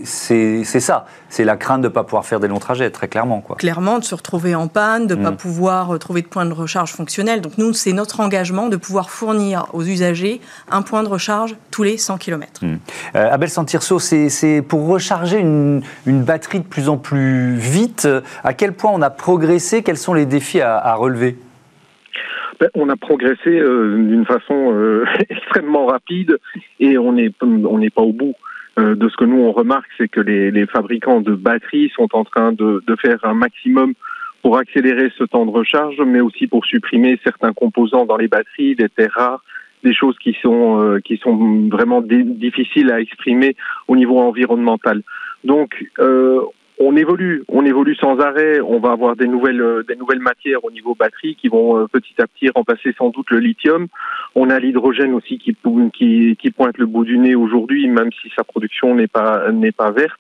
c'est 0.68 0.80
ça. 0.80 1.06
C'est 1.30 1.44
la 1.44 1.56
crainte 1.56 1.80
de 1.80 1.88
ne 1.88 1.92
pas 1.92 2.04
pouvoir 2.04 2.26
faire 2.26 2.40
des 2.40 2.48
longs 2.48 2.58
trajets, 2.58 2.90
très 2.90 3.08
clairement. 3.08 3.40
Quoi. 3.40 3.56
Clairement, 3.56 3.98
de 3.98 4.04
se 4.04 4.14
retrouver 4.14 4.54
en 4.54 4.68
panne, 4.68 5.06
de 5.06 5.14
ne 5.14 5.24
pas 5.24 5.30
mm. 5.30 5.36
pouvoir 5.36 5.94
euh, 5.94 5.98
trouver 5.98 6.20
de 6.20 6.26
point 6.26 6.44
de 6.44 6.52
recharge 6.52 6.92
fonctionnel. 6.92 7.40
Donc 7.40 7.56
nous, 7.56 7.72
c'est 7.72 7.94
notre 7.94 8.20
engagement 8.20 8.68
de 8.68 8.76
pouvoir 8.76 9.08
fournir 9.10 9.66
aux 9.72 9.82
usagers 9.82 10.40
un 10.70 10.82
point 10.82 11.02
de 11.02 11.08
recharge 11.08 11.56
tous 11.70 11.84
les 11.84 11.96
100 11.96 12.18
km. 12.18 12.64
Mm. 12.64 12.76
Euh, 13.16 13.32
Abel 13.32 13.48
Santirso, 13.48 13.98
c'est 13.98 14.62
pour 14.62 14.86
recharger 14.86 15.38
une, 15.38 15.82
batterie 16.06 16.60
de 16.60 16.66
plus 16.66 16.90
en 16.90 16.98
plus 16.98 17.54
vite. 17.54 18.06
À 18.44 18.52
quel 18.52 18.74
point 18.74 18.90
on 18.92 19.00
a 19.00 19.10
progressé? 19.10 19.82
Quels 19.82 19.96
sont 19.96 20.12
les 20.12 20.26
défis 20.26 20.60
à, 20.60 20.94
relever? 20.94 21.38
Ben, 22.60 22.68
on 22.74 22.90
a 22.90 22.96
progressé 22.96 23.50
euh, 23.50 23.96
d'une 23.96 24.26
façon 24.26 25.04
extrêmement 25.30 25.86
rapide 25.86 26.36
et 26.80 26.98
on 26.98 27.12
n'est 27.12 27.30
on 27.40 27.78
n'est 27.78 27.90
pas 27.90 28.02
au 28.02 28.12
bout. 28.12 28.34
Euh, 28.78 28.94
de 28.94 29.08
ce 29.08 29.16
que 29.16 29.24
nous 29.24 29.40
on 29.40 29.52
remarque, 29.52 29.90
c'est 29.96 30.08
que 30.08 30.20
les, 30.20 30.66
fabricants 30.66 31.20
de 31.20 31.34
batteries 31.34 31.90
sont 31.96 32.08
en 32.12 32.24
train 32.24 32.52
de, 32.52 32.82
faire 33.00 33.18
un 33.24 33.34
maximum 33.34 33.94
pour 34.42 34.56
accélérer 34.56 35.10
ce 35.18 35.24
temps 35.24 35.46
de 35.46 35.50
recharge, 35.50 36.00
mais 36.06 36.20
aussi 36.20 36.46
pour 36.46 36.64
supprimer 36.64 37.18
certains 37.24 37.52
composants 37.52 38.06
dans 38.06 38.16
les 38.16 38.28
batteries, 38.28 38.76
des 38.76 38.88
terres 38.88 39.12
rares, 39.14 39.44
des 39.82 39.94
choses 39.94 40.16
qui 40.18 40.36
sont 40.40 40.80
euh, 40.80 41.00
qui 41.00 41.16
sont 41.16 41.68
vraiment 41.68 42.02
difficiles 42.02 42.92
à 42.92 43.00
exprimer 43.00 43.56
au 43.88 43.96
niveau 43.96 44.18
environnemental. 44.18 45.02
Donc, 45.44 45.84
euh, 45.98 46.40
on 46.80 46.96
évolue, 46.96 47.44
on 47.48 47.64
évolue 47.64 47.96
sans 47.96 48.18
arrêt. 48.18 48.60
On 48.60 48.78
va 48.78 48.92
avoir 48.92 49.16
des 49.16 49.26
nouvelles, 49.26 49.60
euh, 49.60 49.82
des 49.82 49.96
nouvelles 49.96 50.20
matières 50.20 50.64
au 50.64 50.70
niveau 50.70 50.94
batterie 50.94 51.36
qui 51.36 51.48
vont 51.48 51.78
euh, 51.78 51.86
petit 51.86 52.14
à 52.20 52.26
petit 52.26 52.48
remplacer 52.50 52.94
sans 52.96 53.10
doute 53.10 53.30
le 53.30 53.38
lithium. 53.38 53.88
On 54.34 54.50
a 54.50 54.58
l'hydrogène 54.58 55.12
aussi 55.14 55.38
qui, 55.38 55.56
qui, 55.92 56.36
qui, 56.36 56.50
pointe 56.50 56.78
le 56.78 56.86
bout 56.86 57.04
du 57.04 57.18
nez 57.18 57.34
aujourd'hui, 57.34 57.88
même 57.88 58.10
si 58.22 58.30
sa 58.36 58.44
production 58.44 58.94
n'est 58.94 59.08
pas 59.08 59.50
n'est 59.50 59.72
pas 59.72 59.90
verte. 59.90 60.18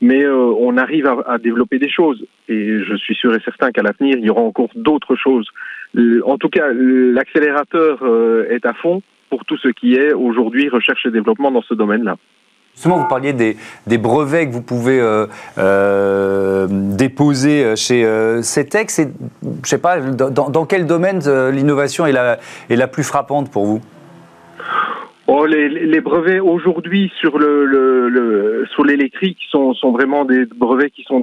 Mais 0.00 0.24
euh, 0.24 0.52
on 0.58 0.76
arrive 0.76 1.06
à, 1.06 1.16
à, 1.26 1.38
développer 1.38 1.78
des 1.78 1.88
choses 1.88 2.26
et 2.48 2.80
je 2.80 2.96
suis 2.96 3.14
sûr 3.14 3.32
et 3.34 3.40
certain 3.44 3.70
qu'à 3.70 3.82
l'avenir 3.82 4.16
il 4.18 4.24
y 4.24 4.30
aura 4.30 4.42
encore 4.42 4.70
d'autres 4.74 5.14
choses. 5.14 5.48
En 6.24 6.38
tout 6.38 6.48
cas, 6.48 6.68
l'accélérateur 6.72 8.00
est 8.50 8.64
à 8.64 8.72
fond 8.72 9.02
pour 9.28 9.44
tout 9.44 9.58
ce 9.58 9.68
qui 9.68 9.94
est 9.94 10.14
aujourd'hui 10.14 10.68
recherche 10.70 11.04
et 11.06 11.10
développement 11.10 11.50
dans 11.50 11.62
ce 11.62 11.74
domaine-là. 11.74 12.16
Justement, 12.74 12.98
vous 12.98 13.08
parliez 13.08 13.32
des, 13.34 13.98
brevets 13.98 14.48
que 14.48 14.52
vous 14.52 14.62
pouvez 14.62 14.98
euh, 14.98 15.26
euh, 15.58 16.66
déposer 16.70 17.76
chez 17.76 18.04
euh, 18.04 18.40
CETEX. 18.42 18.98
Et, 18.98 19.08
je 19.62 19.68
sais 19.68 19.78
pas, 19.78 20.00
dans, 20.00 20.66
quel 20.66 20.86
domaine 20.86 21.20
l'innovation 21.50 22.06
est 22.06 22.12
la, 22.12 22.88
plus 22.88 23.04
frappante 23.04 23.50
pour 23.50 23.66
vous? 23.66 23.80
Oh, 25.26 25.46
les, 25.46 26.00
brevets 26.00 26.40
aujourd'hui 26.40 27.12
sur 27.20 27.38
le, 27.38 28.64
sur 28.72 28.84
l'électrique 28.84 29.38
sont, 29.50 29.74
vraiment 29.92 30.24
des 30.24 30.46
brevets 30.46 30.90
qui 30.90 31.04
sont 31.04 31.20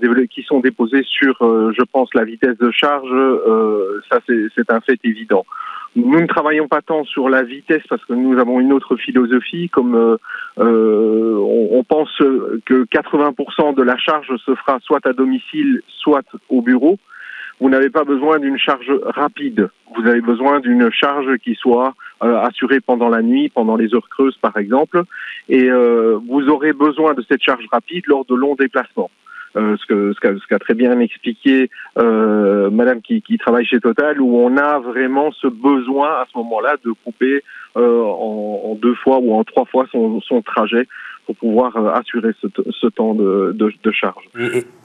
déposés 0.59 1.03
sur, 1.03 1.35
je 1.41 1.83
pense, 1.91 2.09
la 2.13 2.23
vitesse 2.25 2.57
de 2.57 2.69
charge. 2.71 3.09
ça, 4.09 4.19
c'est 4.27 4.71
un 4.71 4.81
fait 4.81 4.99
évident. 5.03 5.45
Nous 5.95 6.19
ne 6.19 6.27
travaillons 6.27 6.67
pas 6.67 6.81
tant 6.81 7.03
sur 7.03 7.29
la 7.29 7.43
vitesse 7.43 7.83
parce 7.89 8.03
que 8.05 8.13
nous 8.13 8.39
avons 8.39 8.59
une 8.59 8.73
autre 8.73 8.95
philosophie. 8.95 9.69
Comme 9.69 9.95
euh, 9.95 10.17
euh 10.59 11.35
on, 11.71 11.83
pense 11.83 12.15
que 12.65 12.85
80% 12.85 13.73
de 13.75 13.81
la 13.81 13.97
charge 13.97 14.35
se 14.45 14.53
fera 14.53 14.79
soit 14.81 15.05
à 15.05 15.13
domicile, 15.13 15.81
soit 15.87 16.25
au 16.49 16.61
bureau. 16.61 16.99
Vous 17.59 17.69
n'avez 17.69 17.89
pas 17.89 18.03
besoin 18.03 18.39
d'une 18.39 18.57
charge 18.57 18.91
rapide. 19.03 19.69
Vous 19.95 20.07
avez 20.07 20.21
besoin 20.21 20.59
d'une 20.59 20.89
charge 20.91 21.37
qui 21.39 21.55
soit 21.55 21.93
euh, 22.23 22.39
assurée 22.41 22.79
pendant 22.79 23.09
la 23.09 23.21
nuit, 23.21 23.49
pendant 23.49 23.75
les 23.75 23.93
heures 23.93 24.07
creuses, 24.09 24.37
par 24.37 24.55
exemple. 24.57 25.03
Et 25.49 25.69
euh, 25.69 26.19
vous 26.27 26.47
aurez 26.47 26.73
besoin 26.73 27.13
de 27.13 27.23
cette 27.27 27.43
charge 27.43 27.65
rapide 27.71 28.03
lors 28.07 28.23
de 28.25 28.35
longs 28.35 28.55
déplacements. 28.55 29.11
Euh, 29.55 29.75
ce 29.77 29.85
qu'a 30.19 30.35
ce 30.35 30.47
qu'a 30.47 30.59
très 30.59 30.75
bien 30.75 30.99
expliqué 30.99 31.69
euh, 31.97 32.69
Madame 32.69 33.01
qui, 33.01 33.21
travaille 33.39 33.65
chez 33.65 33.79
Total, 33.79 34.21
où 34.21 34.37
on 34.37 34.57
a 34.57 34.79
vraiment 34.79 35.31
ce 35.31 35.47
besoin 35.47 36.09
à 36.09 36.25
ce 36.31 36.37
moment-là 36.37 36.75
de 36.85 36.91
couper 37.03 37.43
euh, 37.77 38.03
en, 38.03 38.77
deux 38.79 38.95
fois 38.95 39.19
ou 39.19 39.33
en 39.33 39.43
trois 39.43 39.65
fois 39.65 39.85
son 39.91 40.41
trajet 40.43 40.87
pour 41.29 41.35
pouvoir 41.35 41.75
euh, 41.77 41.91
assurer 41.93 42.31
ce, 42.41 42.87
temps 42.87 43.13
de, 43.13 43.91
charge. 43.91 44.23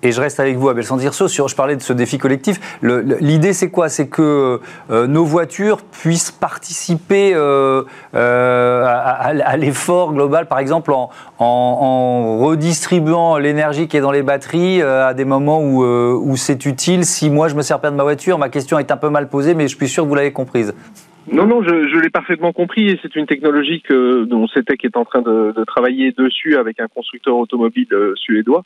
Et, 0.02 0.12
je 0.12 0.20
reste 0.20 0.40
avec 0.40 0.58
vous, 0.58 0.68
Abel 0.68 0.84
Sandirso, 0.84 1.26
sur, 1.26 1.48
je 1.48 1.56
parlais 1.56 1.74
de 1.74 1.80
ce 1.80 1.94
défi 1.94 2.18
collectif. 2.18 2.60
L'idée, 2.82 3.54
c'est 3.54 3.70
quoi? 3.70 3.88
C'est 3.88 4.08
que 4.08 4.60
euh, 4.90 5.06
nos 5.06 5.24
voitures 5.24 5.80
puissent 5.80 6.30
participer 6.30 7.32
euh, 7.34 7.84
à, 8.12 9.56
l'effort 9.56 10.12
global, 10.12 10.46
par 10.46 10.58
exemple, 10.58 10.92
en 11.38 12.38
redistribuant 12.38 13.38
l'énergie 13.38 13.88
qui 13.88 13.96
est 13.96 14.02
dans 14.02 14.12
les 14.12 14.22
batteries 14.22 14.82
à 14.82 15.14
des 15.14 15.24
moments 15.24 15.62
où, 15.62 15.82
où 15.82 16.36
c'est 16.36 16.66
utile. 16.66 17.06
Si 17.06 17.30
moi, 17.30 17.48
je 17.48 17.54
me 17.54 17.62
sers 17.62 17.80
pas 17.80 17.90
de 17.90 17.96
ma 17.96 18.02
voiture, 18.02 18.36
ma 18.36 18.50
question 18.50 18.78
est 18.78 18.90
un 18.90 18.98
peu 18.98 19.08
mal 19.08 19.30
posée, 19.30 19.54
mais 19.54 19.66
je 19.66 19.76
suis 19.76 19.88
sûr 19.88 20.02
que 20.04 20.08
vous 20.08 20.14
l'avez 20.14 20.32
comprise. 20.32 20.74
Non, 21.26 21.46
non, 21.46 21.62
je, 21.62 21.98
l'ai 21.98 22.10
parfaitement 22.10 22.52
compris 22.52 22.88
et 22.88 22.98
c'est 23.00 23.16
une 23.16 23.26
technologie 23.26 23.80
que, 23.80 24.24
dont 24.24 24.46
CETEC 24.46 24.84
est 24.84 24.96
en 24.96 25.04
train 25.04 25.22
de, 25.22 25.54
travailler 25.66 26.12
dessus 26.12 26.56
avec 26.56 26.80
un 26.80 26.88
constructeur 26.88 27.36
automobile 27.36 27.88
euh, 27.92 28.14
suédois 28.16 28.62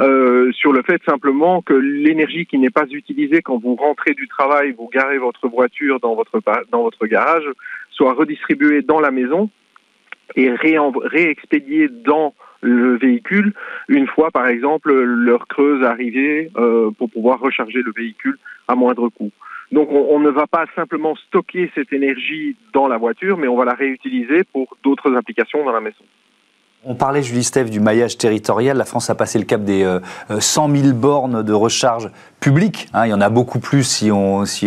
euh, 0.00 0.52
sur 0.52 0.72
le 0.72 0.82
fait 0.82 1.02
simplement 1.04 1.62
que 1.62 1.72
l'énergie 1.72 2.46
qui 2.46 2.58
n'est 2.58 2.70
pas 2.70 2.86
utilisée 2.90 3.40
quand 3.40 3.58
vous 3.58 3.74
rentrez 3.74 4.12
du 4.12 4.28
travail, 4.28 4.72
vous 4.72 4.90
garez 4.92 5.18
votre 5.18 5.48
voiture 5.48 5.98
dans 6.00 6.14
votre, 6.14 6.40
dans 6.70 6.82
votre 6.82 7.06
garage, 7.06 7.44
soit 7.90 8.12
redistribuée 8.12 8.82
dans 8.82 9.00
la 9.00 9.10
maison 9.10 9.48
et 10.36 10.50
réexpédiée 10.50 11.88
dans 11.88 12.34
le 12.60 12.96
véhicule 12.96 13.52
une 13.88 14.06
fois, 14.06 14.30
par 14.30 14.48
exemple, 14.48 14.92
l'heure 14.92 15.46
creuse 15.46 15.84
arrivée 15.84 16.50
euh, 16.56 16.90
pour 16.98 17.10
pouvoir 17.10 17.40
recharger 17.40 17.82
le 17.82 17.92
véhicule 17.94 18.38
à 18.68 18.74
moindre 18.74 19.08
coût. 19.08 19.30
Donc 19.74 19.88
on, 19.90 20.20
ne 20.20 20.30
va 20.30 20.46
pas 20.46 20.66
simplement 20.76 21.16
stocker 21.16 21.68
cette 21.74 21.92
énergie 21.92 22.56
dans 22.72 22.86
la 22.86 22.96
voiture, 22.96 23.36
mais 23.36 23.48
on 23.48 23.56
va 23.56 23.64
la 23.64 23.74
réutiliser 23.74 24.44
pour 24.44 24.76
d'autres 24.84 25.16
applications 25.16 25.64
dans 25.64 25.72
la 25.72 25.80
maison. 25.80 26.04
On 26.84 26.94
parlait, 26.94 27.22
Julie 27.22 27.42
Steph, 27.42 27.64
du 27.64 27.80
maillage 27.80 28.16
territorial. 28.16 28.76
La 28.76 28.84
France 28.84 29.10
a 29.10 29.16
passé 29.16 29.36
le 29.36 29.46
cap 29.46 29.64
des 29.64 29.84
100 30.38 30.70
euh, 30.70 30.76
000 30.76 30.94
bornes 30.94 31.42
de 31.42 31.52
recharge 31.52 32.08
publiques. 32.38 32.86
Hein. 32.94 33.06
il 33.06 33.10
y 33.10 33.14
en 33.14 33.20
a 33.20 33.30
beaucoup 33.30 33.58
plus 33.58 33.82
si, 33.82 34.10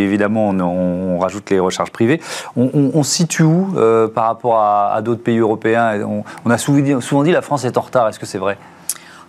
évidemment 0.02 0.50
on, 0.50 1.20
rajoute 1.20 1.52
les 1.52 1.60
recharges 1.60 1.92
privées. 1.92 2.20
On, 2.58 3.04
situe 3.04 3.44
où 3.44 3.78
euh, 3.78 4.10
par 4.10 4.26
rapport 4.26 4.60
à, 4.60 5.02
d'autres 5.02 5.24
pays 5.24 5.38
européens? 5.38 6.06
On, 6.44 6.50
a 6.50 6.58
souvent 6.58 7.00
souvent 7.00 7.24
dit 7.24 7.32
la 7.32 7.42
France 7.42 7.64
est 7.64 7.78
en 7.78 7.82
retard. 7.82 8.10
Est-ce 8.10 8.20
que 8.20 8.26
c'est 8.26 8.40
vrai? 8.40 8.58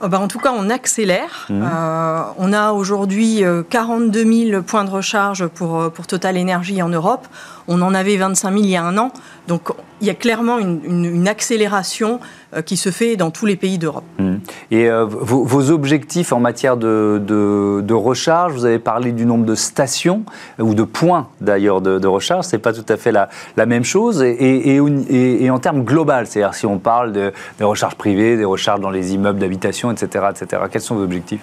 Oh, 0.01 0.09
bah, 0.09 0.21
en 0.21 0.29
tout 0.29 0.39
cas, 0.39 0.53
on 0.57 0.71
accélère. 0.71 1.47
Mmh. 1.49 1.63
Euh, 1.63 2.23
on 2.39 2.53
a 2.53 2.73
aujourd'hui 2.73 3.43
42 3.71 4.51
000 4.51 4.63
points 4.63 4.85
de 4.85 4.91
recharge 4.91 5.47
pour, 5.47 5.91
pour 5.93 6.07
Total 6.07 6.39
Energy 6.39 6.83
en 6.83 6.89
Europe. 6.89 7.27
On 7.69 7.83
en 7.83 7.95
avait 7.95 8.17
25 8.17 8.51
000 8.51 8.65
il 8.65 8.71
y 8.71 8.77
a 8.77 8.85
un 8.85 8.97
an. 8.99 9.13
Donc 9.47 9.71
il 10.01 10.07
y 10.07 10.11
a 10.11 10.15
clairement 10.15 10.59
une, 10.59 11.27
accélération 11.29 12.21
euh, 12.21 12.38
qui 12.65 12.77
se 12.77 12.91
fait 12.91 13.17
dans 13.17 13.31
tous 13.31 13.47
les 13.47 13.57
pays 13.57 13.79
d'Europe. 13.79 14.05
Mmh. 14.19 14.37
Et 14.71 14.89
euh, 14.89 15.05
vos, 15.05 15.71
objectifs 15.71 16.33
en 16.33 16.41
matière 16.41 16.77
de, 16.77 17.21
de, 17.23 17.95
recharge, 17.95 18.53
vous 18.53 18.65
avez 18.65 18.79
parlé 18.79 19.13
du 19.13 19.27
nombre 19.27 19.45
de 19.45 19.55
stations, 19.55 20.25
ou 20.59 20.75
de 20.75 20.83
points 20.83 21.29
d'ailleurs 21.41 21.81
de, 21.81 22.07
recharge, 22.07 22.47
ce 22.47 22.57
n'est 22.57 22.63
pas 22.63 22.73
tout 22.73 22.87
à 22.89 22.97
fait 22.97 23.13
la, 23.13 23.29
la 23.57 23.67
même 23.67 23.85
chose. 23.85 24.23
Et, 24.23 24.77
et, 24.77 25.51
en 25.51 25.59
termes 25.59 25.85
global, 25.85 26.27
c'est-à-dire 26.27 26.55
si 26.55 26.67
on 26.67 26.79
parle 26.79 27.13
de, 27.13 27.33
des 27.59 27.65
recharges 27.65 27.97
privées, 27.97 28.37
des 28.37 28.45
recharges 28.45 28.81
dans 28.81 28.91
les 28.91 29.15
immeubles 29.15 29.39
d'habitation, 29.39 29.91
etc., 29.91 30.27
etc., 30.31 30.63
quels 30.71 30.83
sont 30.83 30.95
vos 30.95 31.05
objectifs? 31.05 31.41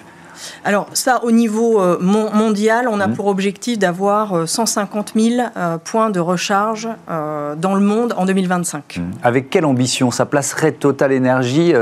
Alors 0.64 0.88
ça, 0.94 1.20
au 1.24 1.30
niveau 1.30 1.80
euh, 1.80 1.98
mondial, 2.00 2.88
on 2.88 3.00
a 3.00 3.06
mmh. 3.06 3.14
pour 3.14 3.26
objectif 3.26 3.78
d'avoir 3.78 4.48
150 4.48 5.12
euh, 5.16 5.20
000 5.20 5.48
euh, 5.56 5.78
points 5.78 6.10
de 6.10 6.20
recharge 6.20 6.88
dans 7.08 7.74
le 7.74 7.80
monde 7.80 8.14
en 8.16 8.26
2025. 8.26 8.98
Mmh. 8.98 9.02
Avec 9.22 9.50
quelle 9.50 9.64
ambition? 9.64 10.10
Ça 10.10 10.26
placerait 10.26 10.72
Total 10.72 11.16
Energy 11.16 11.72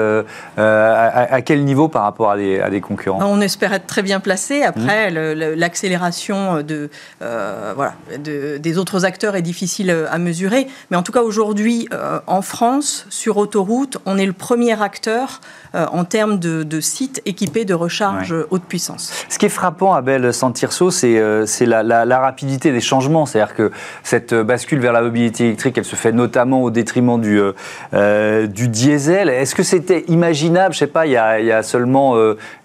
à, 0.56 1.42
quel 1.42 1.64
niveau 1.64 1.88
par 1.88 2.02
rapport 2.02 2.30
à 2.30 2.36
des, 2.36 2.80
concurrents? 2.80 3.20
On 3.22 3.40
espère 3.40 3.72
être 3.72 3.86
très 3.86 4.02
bien 4.02 4.20
placé. 4.20 4.62
Après, 4.62 5.10
mmh. 5.10 5.54
l'accélération 5.56 6.62
de, 6.62 6.90
voilà, 7.20 7.94
des 8.18 8.78
autres 8.78 9.04
acteurs 9.04 9.36
est 9.36 9.42
difficile 9.42 9.94
à 10.10 10.18
mesurer. 10.18 10.66
Mais 10.90 10.96
en 10.96 11.02
tout 11.02 11.12
cas, 11.12 11.22
aujourd'hui, 11.22 11.88
en 12.26 12.42
France, 12.42 13.06
sur 13.10 13.36
autoroute, 13.36 13.98
on 14.06 14.18
est 14.18 14.26
le 14.26 14.32
premier 14.32 14.80
acteur 14.80 15.40
en 15.72 16.04
termes 16.04 16.38
de, 16.38 16.80
sites 16.80 17.22
équipés 17.24 17.64
de 17.64 17.74
recharge 17.74 18.34
haute 18.50 18.64
puissance. 18.64 19.26
Ce 19.28 19.38
qui 19.38 19.46
est 19.46 19.50
frappant, 19.50 19.94
Abel 19.94 20.32
Santirso, 20.32 20.90
c'est 20.90 21.18
euh, 21.18 21.44
la, 21.66 22.20
rapidité 22.20 22.72
des 22.72 22.80
changements. 22.80 23.26
C'est-à-dire 23.26 23.54
que 23.54 23.70
cette 24.02 24.34
bascule 24.34 24.78
vers 24.78 24.92
la 24.92 25.02
mobilité 25.02 25.46
électrique, 25.46 25.78
elle 25.78 25.84
se 25.84 25.96
fait 25.96 26.12
notamment 26.12 26.62
au 26.62 26.70
détriment 26.70 27.20
du, 27.20 27.38
euh, 27.38 27.52
euh, 27.92 28.46
du 28.46 28.68
diesel. 28.68 29.28
Est-ce 29.28 29.54
que 29.54 29.62
c'était 29.62 30.04
imaginable, 30.08 30.74
je 30.74 30.78
ne 30.78 30.86
sais 30.86 30.92
pas, 30.92 31.06
il 31.06 31.12
y 31.12 31.16
a, 31.16 31.62
seulement 31.62 32.16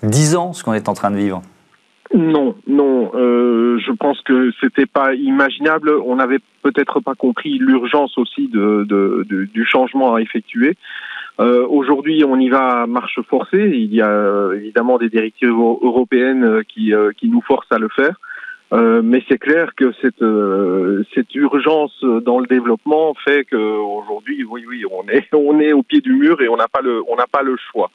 dix 0.04 0.36
ans, 0.36 0.54
ce 0.54 0.64
qu'on 0.64 0.74
est 0.74 0.90
en 0.90 0.94
train 0.94 1.12
de 1.12 1.16
vivre? 1.16 1.42
Non, 2.14 2.56
non. 2.68 3.12
je 3.14 3.92
pense 3.94 4.20
que 4.22 4.52
c'était 4.60 4.88
pas 4.88 5.14
imaginable. 5.14 5.92
On 6.06 6.16
n'avait 6.16 6.40
peut-être 6.64 7.00
pas 7.00 7.16
compris 7.16 7.58
l'urgence 7.60 8.18
aussi 8.18 8.48
de, 8.48 9.26
du 9.30 9.66
changement 9.66 10.16
à 10.16 10.22
effectuer. 10.22 10.76
Euh, 11.40 11.66
aujourd'hui, 11.68 12.24
on 12.26 12.38
y 12.38 12.50
va 12.50 12.82
à 12.82 12.88
marche 12.88 13.20
forcée. 13.30 13.72
Il 13.74 13.94
y 13.94 14.02
a 14.02 14.10
euh, 14.10 14.58
évidemment 14.58 14.98
des 14.98 15.10
directives 15.10 15.50
européennes 15.50 16.44
euh, 16.44 16.64
qui, 16.68 16.94
qui 17.18 17.30
nous 17.30 17.42
forcent 17.42 17.72
à 17.72 17.80
le 17.80 17.90
faire. 17.90 18.16
mais 19.04 19.24
c'est 19.28 19.40
clair 19.40 19.74
que 19.76 19.92
cette, 20.02 20.26
cette 21.16 21.34
urgence 21.34 22.04
dans 22.04 22.40
le 22.40 22.48
développement 22.48 23.16
fait 23.26 23.46
qu'aujourd'hui, 23.46 24.44
oui, 24.44 24.66
oui, 24.68 24.84
on 24.92 25.08
est, 25.08 25.28
on 25.34 25.60
est 25.60 25.74
au 25.74 25.84
pied 25.84 26.02
du 26.02 26.14
mur 26.14 26.42
et 26.42 26.50
on 26.50 26.58
n'a 26.58 26.68
pas 26.68 26.82
le, 26.82 27.02
pas 27.32 27.42
le 27.42 27.56
choix. 27.72 27.90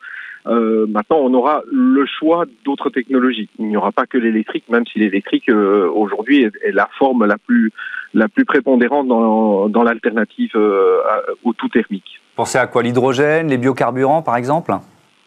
Euh, 0.46 0.87
maintenant, 0.87 1.18
on 1.20 1.33
aura 1.33 1.62
le 1.70 2.04
choix 2.07 2.44
d'autres 2.64 2.90
technologies. 2.90 3.48
Il 3.59 3.66
n'y 3.66 3.76
aura 3.76 3.92
pas 3.92 4.07
que 4.07 4.18
l'électrique, 4.18 4.64
même 4.68 4.87
si 4.87 4.98
l'électrique 4.98 5.48
euh, 5.48 5.88
aujourd'hui 5.88 6.42
est, 6.42 6.72
la 6.72 6.88
forme 6.98 7.24
la 7.24 7.38
plus 7.38 7.72
la 8.12 8.28
plus 8.28 8.44
prépondérante 8.44 9.09
dans, 9.09 9.68
dans 9.68 9.83
l'alternative 9.83 10.52
euh, 10.54 11.00
au 11.42 11.52
tout 11.52 11.68
thermique. 11.68 12.20
Pensez 12.36 12.58
à 12.58 12.66
quoi 12.66 12.82
L'hydrogène, 12.82 13.48
les 13.48 13.58
biocarburants, 13.58 14.22
par 14.22 14.36
exemple 14.36 14.72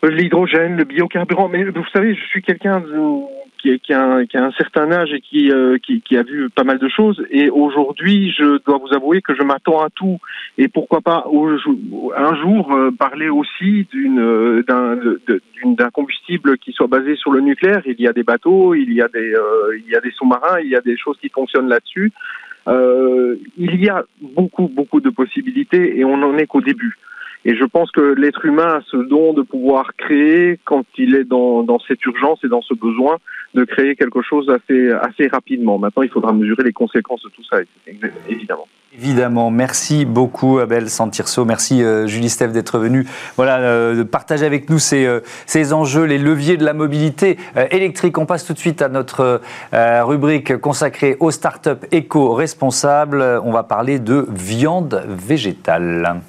euh, 0.04 0.10
L'hydrogène, 0.10 0.76
le 0.76 0.84
biocarburant. 0.84 1.48
Mais 1.48 1.64
vous 1.64 1.86
savez, 1.94 2.16
je 2.16 2.24
suis 2.26 2.42
quelqu'un 2.42 2.84
qui, 3.58 3.94
a 3.94 4.18
un, 4.34 4.52
certain 4.52 4.92
âge 4.92 5.14
et 5.14 5.22
qui, 5.22 5.52
euh, 5.52 5.78
qui, 5.78 6.18
a 6.18 6.24
vu 6.24 6.50
pas 6.50 6.66
mal 6.66 6.80
de 6.80 6.90
choses. 6.90 7.26
Et 7.32 7.50
aujourd'hui, 7.50 8.34
je 8.38 8.62
dois 8.66 8.78
vous 8.78 8.94
avouer 8.94 9.22
que 9.22 9.34
je 9.36 9.44
m'attends 9.44 9.82
à 9.82 9.90
tout. 9.90 10.20
Et 10.58 10.68
pourquoi 10.68 11.00
pas 11.00 11.26
un 11.26 12.36
jour 12.42 12.74
euh, 12.74 12.92
parler 12.92 13.30
aussi 13.30 13.88
d'un 13.94 15.90
combustible 15.92 16.58
qui 16.58 16.74
soit 16.74 16.88
basé 16.88 17.16
sur 17.16 17.32
le 17.32 17.40
nucléaire. 17.40 17.82
Il 17.86 18.02
y 18.02 18.08
a 18.08 18.14
des 18.14 18.24
bateaux, 18.24 18.76
il 18.76 18.92
y 18.94 19.02
a 19.02 19.08
des 19.08 20.12
sous-marins, 20.12 20.60
il 20.62 20.70
y 20.70 20.76
a 20.76 20.82
des 20.82 20.98
choses 20.98 21.18
qui 21.22 21.30
fonctionnent 21.30 21.70
là-dessus. 21.70 22.12
Il 22.68 23.84
y 23.84 23.90
a 23.90 24.04
beaucoup 24.22 24.68
beaucoup 24.68 25.00
de 25.02 25.10
possibilités 25.10 25.98
et 25.98 26.06
on 26.06 26.18
n'en 26.18 26.38
est 26.38 26.48
qu'au 26.48 26.62
début. 26.62 26.98
Et 27.46 27.56
je 27.56 27.64
pense 27.64 27.92
que 27.92 28.02
l'être 28.02 28.44
humain 28.46 28.80
a 28.80 28.82
ce 28.92 28.98
don 28.98 29.34
de 29.34 29.42
pouvoir 29.42 29.96
créer 29.96 30.60
quand 30.66 30.86
il 30.98 31.16
est 31.16 31.24
dans, 31.24 31.64
dans, 31.64 31.80
cette 31.80 32.04
urgence 32.06 32.44
et 32.44 32.50
dans 32.50 32.62
ce 32.62 32.74
besoin 32.74 33.20
de 33.54 33.64
créer 33.64 33.96
quelque 33.96 34.22
chose 34.22 34.50
assez, 34.50 34.92
assez 34.92 35.28
rapidement. 35.28 35.80
Maintenant, 35.80 36.04
il 36.04 36.10
faudra 36.10 36.34
mesurer 36.34 36.64
les 36.64 36.74
conséquences 36.74 37.24
de 37.24 37.30
tout 37.30 37.44
ça, 37.44 37.60
évidemment. 38.28 38.68
Évidemment, 38.94 39.52
merci 39.52 40.06
beaucoup 40.06 40.60
Abel 40.60 40.90
Santirso, 40.90 41.44
merci 41.44 41.84
euh, 41.84 42.08
Julie 42.08 42.30
Steph 42.30 42.48
d'être 42.48 42.80
venue 42.80 43.06
voilà, 43.36 43.58
euh, 43.58 44.06
partager 44.06 44.46
avec 44.46 44.70
nous 44.70 44.80
ces, 44.80 45.06
euh, 45.06 45.20
ces, 45.46 45.74
enjeux, 45.74 46.04
les 46.04 46.18
leviers 46.18 46.56
de 46.56 46.64
la 46.64 46.74
mobilité 46.74 47.38
électrique. 47.72 48.18
On 48.18 48.26
passe 48.26 48.46
tout 48.46 48.54
de 48.54 48.60
suite 48.60 48.82
à 48.82 48.88
notre 48.88 49.42
rubrique 49.74 50.58
consacrée 50.58 51.18
aux 51.20 51.32
startups 51.32 51.86
éco-responsables. 51.92 53.42
On 53.44 53.52
va 53.52 53.64
parler 53.64 54.00
de 54.00 54.26
viande 54.32 55.04
végétale. 55.08 56.22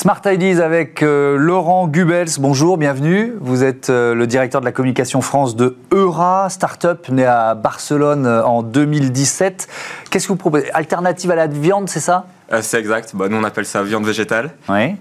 Smart 0.00 0.22
Ideas 0.24 0.64
avec 0.64 1.02
euh, 1.02 1.36
Laurent 1.36 1.86
Gubels. 1.86 2.30
Bonjour, 2.38 2.78
bienvenue. 2.78 3.34
Vous 3.38 3.62
êtes 3.62 3.90
euh, 3.90 4.14
le 4.14 4.26
directeur 4.26 4.62
de 4.62 4.64
la 4.64 4.72
communication 4.72 5.20
France 5.20 5.56
de 5.56 5.76
Eura, 5.92 6.48
start-up 6.48 7.10
née 7.10 7.26
à 7.26 7.54
Barcelone 7.54 8.24
euh, 8.24 8.42
en 8.42 8.62
2017. 8.62 9.68
Qu'est-ce 10.10 10.26
que 10.26 10.32
vous 10.32 10.38
proposez? 10.38 10.72
Alternative 10.72 11.30
à 11.32 11.34
la 11.34 11.48
viande, 11.48 11.90
c'est 11.90 12.00
ça? 12.00 12.24
Euh, 12.52 12.60
c'est 12.62 12.78
exact. 12.78 13.12
Bah, 13.14 13.28
nous, 13.28 13.36
on 13.36 13.44
appelle 13.44 13.66
ça 13.66 13.82
viande 13.82 14.04
végétale. 14.04 14.50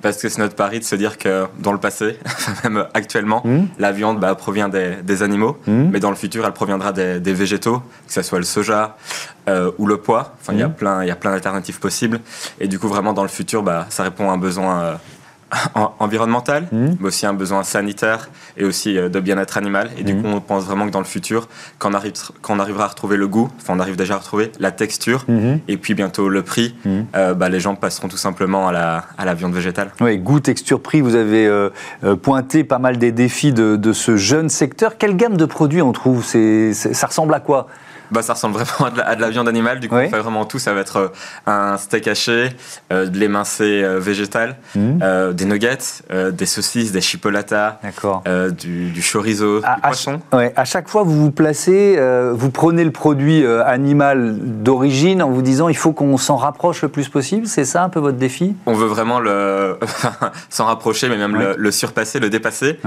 Parce 0.01 0.17
que 0.17 0.29
c'est 0.29 0.39
notre 0.39 0.55
pari 0.55 0.79
de 0.79 0.83
se 0.83 0.95
dire 0.95 1.17
que 1.17 1.45
dans 1.59 1.71
le 1.71 1.79
passé, 1.79 2.17
même 2.63 2.85
actuellement, 2.93 3.41
hmm. 3.43 3.65
la 3.79 3.91
viande 3.91 4.19
bah, 4.19 4.35
provient 4.35 4.69
des, 4.69 5.23
animaux. 5.23 5.57
Hmm. 5.67 5.89
Mais 5.91 5.99
dans 5.99 6.09
le 6.09 6.15
futur, 6.15 6.45
elle 6.45 6.53
proviendra 6.53 6.91
des, 6.91 7.33
végétaux, 7.33 7.81
que 8.07 8.13
ce 8.13 8.21
soit 8.21 8.39
le 8.39 8.45
soja 8.45 8.97
euh, 9.47 9.71
ou 9.77 9.87
le 9.87 9.97
pois. 9.97 10.35
Enfin, 10.41 10.53
il 10.53 10.59
y 10.59 10.63
a 10.63 10.67
hmm. 10.67 10.73
plein, 10.73 11.15
plein 11.15 11.31
d'alternatives 11.31 11.79
possibles. 11.79 12.19
Et 12.59 12.67
du 12.67 12.79
coup, 12.79 12.87
vraiment, 12.87 13.13
dans 13.13 13.23
le 13.23 13.29
futur, 13.29 13.63
bah, 13.63 13.87
ça 13.89 14.03
répond 14.03 14.29
à 14.29 14.33
un 14.33 14.37
besoin 14.37 14.99
environnemental, 15.99 16.67
mmh. 16.71 16.87
mais 16.99 17.07
aussi 17.07 17.25
un 17.25 17.33
besoin 17.33 17.63
sanitaire 17.63 18.29
et 18.57 18.63
aussi 18.63 18.97
euh, 18.97 19.09
de 19.09 19.19
bien-être 19.19 19.57
animal. 19.57 19.89
Et 19.97 20.03
du 20.03 20.13
mmh. 20.13 20.21
coup, 20.21 20.27
on 20.27 20.41
pense 20.41 20.65
vraiment 20.65 20.85
que 20.85 20.91
dans 20.91 20.99
le 20.99 21.05
futur, 21.05 21.47
quand 21.77 21.91
on, 21.91 21.93
arrive, 21.93 22.13
quand 22.41 22.55
on 22.55 22.59
arrivera 22.59 22.85
à 22.85 22.87
retrouver 22.87 23.17
le 23.17 23.27
goût, 23.27 23.49
enfin 23.57 23.73
on 23.75 23.79
arrive 23.79 23.95
déjà 23.95 24.15
à 24.15 24.17
retrouver 24.17 24.51
la 24.59 24.71
texture 24.71 25.25
mmh. 25.27 25.55
et 25.67 25.77
puis 25.77 25.93
bientôt 25.93 26.29
le 26.29 26.43
prix, 26.43 26.75
euh, 27.15 27.33
bah, 27.33 27.49
les 27.49 27.59
gens 27.59 27.75
passeront 27.75 28.07
tout 28.07 28.17
simplement 28.17 28.67
à 28.67 28.71
la, 28.71 29.05
à 29.17 29.25
la 29.25 29.33
viande 29.33 29.53
végétale. 29.53 29.91
Oui, 30.01 30.17
goût, 30.17 30.39
texture, 30.39 30.81
prix, 30.81 31.01
vous 31.01 31.15
avez 31.15 31.47
euh, 31.47 31.69
pointé 32.21 32.63
pas 32.63 32.79
mal 32.79 32.97
des 32.97 33.11
défis 33.11 33.53
de, 33.53 33.75
de, 33.75 33.93
ce 33.93 34.17
jeune 34.17 34.49
secteur. 34.49 34.97
Quelle 34.97 35.15
gamme 35.15 35.37
de 35.37 35.45
produits 35.45 35.81
on 35.81 35.91
trouve? 35.91 36.23
Ça 36.23 37.07
ressemble 37.07 37.33
à 37.33 37.39
quoi? 37.39 37.67
Bah, 38.11 38.21
ça 38.21 38.33
ressemble 38.33 38.55
vraiment 38.57 38.91
à 39.05 39.15
de 39.15 39.21
la, 39.21 39.29
viande 39.29 39.47
animale. 39.47 39.79
Du 39.79 39.89
coup, 39.89 39.95
on 39.95 40.09
fait 40.09 40.19
vraiment 40.19 40.45
tout. 40.45 40.59
Ça 40.59 40.73
va 40.73 40.81
être 40.81 40.97
euh, 40.97 41.07
un 41.45 41.77
steak 41.77 42.07
haché, 42.07 42.49
euh, 42.91 43.05
de 43.05 43.17
l'émincé 43.17 43.83
euh, 43.83 43.99
végétal, 43.99 44.55
mmh. 44.75 45.33
des 45.33 45.45
nuggets, 45.45 45.77
des 46.31 46.45
saucisses, 46.45 46.91
des 46.91 47.01
chipolatas, 47.01 47.79
du, 48.51 48.89
du, 48.91 49.01
chorizo, 49.01 49.61
à, 49.63 49.75
du 49.75 49.81
poisson. 49.81 50.19
ouais, 50.33 50.53
à 50.55 50.65
chaque 50.65 50.87
fois, 50.87 51.03
vous 51.03 51.19
vous 51.19 51.31
placez, 51.31 51.99
vous 52.33 52.49
prenez 52.49 52.83
le 52.83 52.91
produit 52.91 53.45
animal 53.45 54.35
d'origine 54.39 55.21
en 55.21 55.29
vous 55.29 55.41
disant 55.41 55.69
il 55.69 55.77
faut 55.77 55.93
qu'on 55.93 56.17
s'en 56.17 56.35
rapproche 56.35 56.81
le 56.81 56.89
plus 56.89 57.09
possible. 57.09 57.47
C'est 57.47 57.65
ça 57.65 57.83
un 57.83 57.89
peu 57.89 57.99
votre 57.99 58.17
défi? 58.17 58.55
On 58.65 58.73
veut 58.73 58.87
vraiment 58.87 59.19
le 59.19 59.77
s'en 60.49 60.65
rapprocher, 60.65 61.09
mais 61.09 61.17
même 61.17 61.35
le, 61.35 61.71
surpasser, 61.71 62.19
le 62.19 62.29
dépasser. 62.29 62.79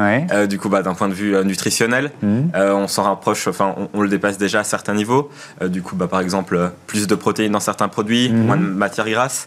du 0.48 0.58
coup, 0.58 0.68
bah, 0.68 0.82
d'un 0.82 0.94
point 0.94 1.08
de 1.08 1.14
vue 1.14 1.36
nutritionnel, 1.44 2.10
mmh. 2.22 2.40
on 2.54 2.88
s'en 2.88 3.04
rapproche. 3.04 3.46
Enfin, 3.48 3.74
on, 3.76 3.88
on, 3.94 4.02
le 4.02 4.08
dépasse 4.08 4.38
déjà 4.38 4.60
à 4.60 4.64
certains 4.64 4.94
niveaux 4.94 5.11
niveaux. 5.12 5.30
du 5.68 5.82
coup, 5.82 5.96
bah, 5.96 6.08
par 6.08 6.20
exemple, 6.20 6.70
plus 6.86 7.06
de 7.06 7.14
protéines 7.14 7.52
dans 7.52 7.60
certains 7.60 7.88
produits, 7.88 8.28
mhm. 8.28 8.46
moins 8.46 8.56
de 8.56 8.62
matières 8.62 9.08
grasses. 9.08 9.46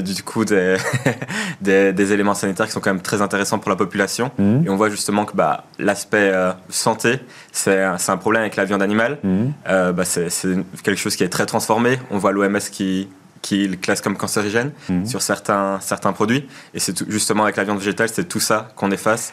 du 0.00 0.22
coup, 0.22 0.44
des, 1.60 1.92
des, 1.92 2.12
éléments 2.12 2.34
sanitaires 2.34 2.66
qui 2.66 2.72
sont 2.72 2.80
quand 2.80 2.92
même 2.92 3.02
très 3.02 3.22
intéressants 3.22 3.58
pour 3.58 3.70
la 3.70 3.76
population. 3.76 4.30
Mhm. 4.38 4.64
Et 4.66 4.70
on 4.70 4.76
voit 4.76 4.90
justement 4.90 5.24
que 5.24 5.36
bah, 5.36 5.64
l'aspect 5.78 6.32
santé, 6.68 7.20
c'est 7.52 7.82
un, 7.82 8.16
problème 8.16 8.42
avec 8.42 8.56
la 8.56 8.64
viande 8.64 8.82
animale. 8.82 9.18
Mhm. 9.22 9.52
Bah, 9.66 10.04
c'est 10.04 10.28
quelque 10.82 10.98
chose 10.98 11.16
qui 11.16 11.24
est 11.24 11.28
très 11.28 11.46
transformé. 11.46 11.98
On 12.10 12.18
voit 12.18 12.32
l'OMS 12.32 12.58
qui 12.70 13.08
qu'il 13.42 13.80
classe 13.80 14.00
comme 14.00 14.16
cancérigène 14.16 14.70
sur 15.04 15.20
certains, 15.20 15.78
certains 15.80 16.12
produits. 16.12 16.46
Et 16.74 16.78
c'est 16.78 17.10
justement 17.10 17.42
avec 17.42 17.56
la 17.56 17.64
viande 17.64 17.78
végétale, 17.78 18.08
c'est 18.08 18.28
tout 18.28 18.40
ça 18.40 18.68
qu'on 18.76 18.92
efface 18.92 19.32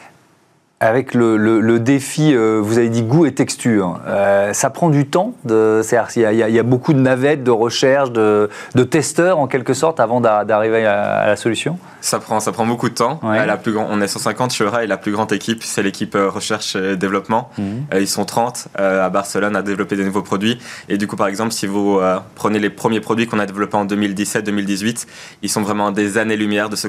avec 0.82 1.12
le, 1.12 1.36
le, 1.36 1.78
défi, 1.78 2.34
euh, 2.34 2.58
vous 2.62 2.78
avez 2.78 2.88
dit 2.88 3.02
goût 3.02 3.26
et 3.26 3.34
texture, 3.34 4.00
euh, 4.06 4.54
ça 4.54 4.70
prend 4.70 4.88
du 4.88 5.06
temps. 5.06 5.34
Il 5.46 6.00
y, 6.16 6.20
y, 6.20 6.58
a 6.58 6.62
beaucoup 6.62 6.94
de 6.94 6.98
navettes, 6.98 7.44
de 7.44 7.50
recherches, 7.50 8.10
de, 8.10 8.48
de 8.74 8.84
testeurs 8.84 9.38
en 9.38 9.46
quelque 9.46 9.74
sorte 9.74 10.00
avant 10.00 10.22
d'arriver 10.22 10.86
à, 10.86 11.26
la 11.26 11.36
solution? 11.36 11.78
Ça 12.00 12.18
prend, 12.18 12.40
ça 12.40 12.50
prend 12.52 12.64
beaucoup 12.64 12.88
de 12.88 12.94
temps. 12.94 13.20
La 13.22 13.58
plus 13.58 13.72
grand, 13.72 13.88
on 13.90 14.00
est 14.00 14.08
150 14.08 14.52
chez 14.52 14.64
Eura 14.64 14.82
et 14.82 14.86
la 14.86 14.96
plus 14.96 15.12
grande 15.12 15.30
équipe, 15.32 15.62
c'est 15.62 15.82
l'équipe 15.82 16.14
euh, 16.14 16.30
recherche 16.30 16.76
et 16.76 16.96
développement. 16.96 17.50
Mhm. 17.58 17.84
ils 18.00 18.08
sont 18.08 18.24
30 18.24 18.68
à 18.76 19.10
Barcelone 19.10 19.56
à 19.56 19.62
développer 19.62 19.96
des 19.96 20.04
nouveaux 20.04 20.22
produits. 20.22 20.58
Et 20.88 20.96
du 20.96 21.06
coup, 21.06 21.16
par 21.16 21.26
exemple, 21.26 21.52
si 21.52 21.66
vous 21.66 22.00
prenez 22.34 22.58
les 22.58 22.70
premiers 22.70 23.00
produits 23.00 23.26
qu'on 23.26 23.38
a 23.38 23.44
développés 23.44 23.76
en 23.76 23.84
2017-2018, 23.84 25.06
ils 25.42 25.50
sont 25.50 25.60
vraiment 25.60 25.90
des 25.90 26.16
années-lumière 26.16 26.68
de 26.70 26.76
ce 26.76 26.88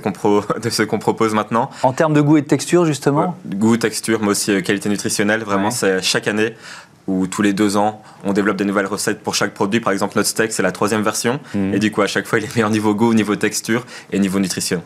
qu'on 0.84 1.00
propose 1.00 1.34
maintenant. 1.34 1.70
En 1.84 1.92
termes 1.92 2.14
de 2.14 2.22
goût 2.22 2.38
et 2.38 2.42
de 2.42 2.48
texture, 2.48 2.86
justement? 2.86 3.36
Goût, 3.46 3.78
texture, 3.82 4.22
mais 4.22 4.30
aussi 4.30 4.52
euh, 4.52 4.62
qualité 4.62 4.88
nutritionnelle. 4.88 5.42
Vraiment, 5.44 5.72
c'est 5.72 6.02
chaque 6.02 6.28
année 6.28 6.54
ou 7.08 7.28
tous 7.28 7.42
les 7.42 7.54
deux 7.54 7.78
ans, 7.78 8.02
on 8.24 8.32
développe 8.32 8.58
des 8.58 8.66
nouvelles 8.66 8.86
recettes 8.86 9.22
pour 9.22 9.36
chaque 9.36 9.54
produit. 9.54 9.80
Par 9.80 9.92
exemple, 9.92 10.14
notre 10.16 10.30
steak, 10.30 10.52
c'est 10.52 10.64
la 10.64 10.72
troisième 10.72 11.02
version. 11.02 11.40
Mhm. 11.56 11.74
Et 11.74 11.80
du 11.80 11.92
coup, 11.92 12.02
à 12.02 12.08
chaque 12.08 12.28
fois, 12.28 12.40
il 12.40 12.46
est 12.46 12.56
meilleur 12.56 12.70
niveau 12.70 12.94
goût, 12.94 13.14
niveau 13.14 13.36
texture 13.36 13.86
et 14.12 14.20
niveau 14.20 14.40
nutrition. 14.40 14.84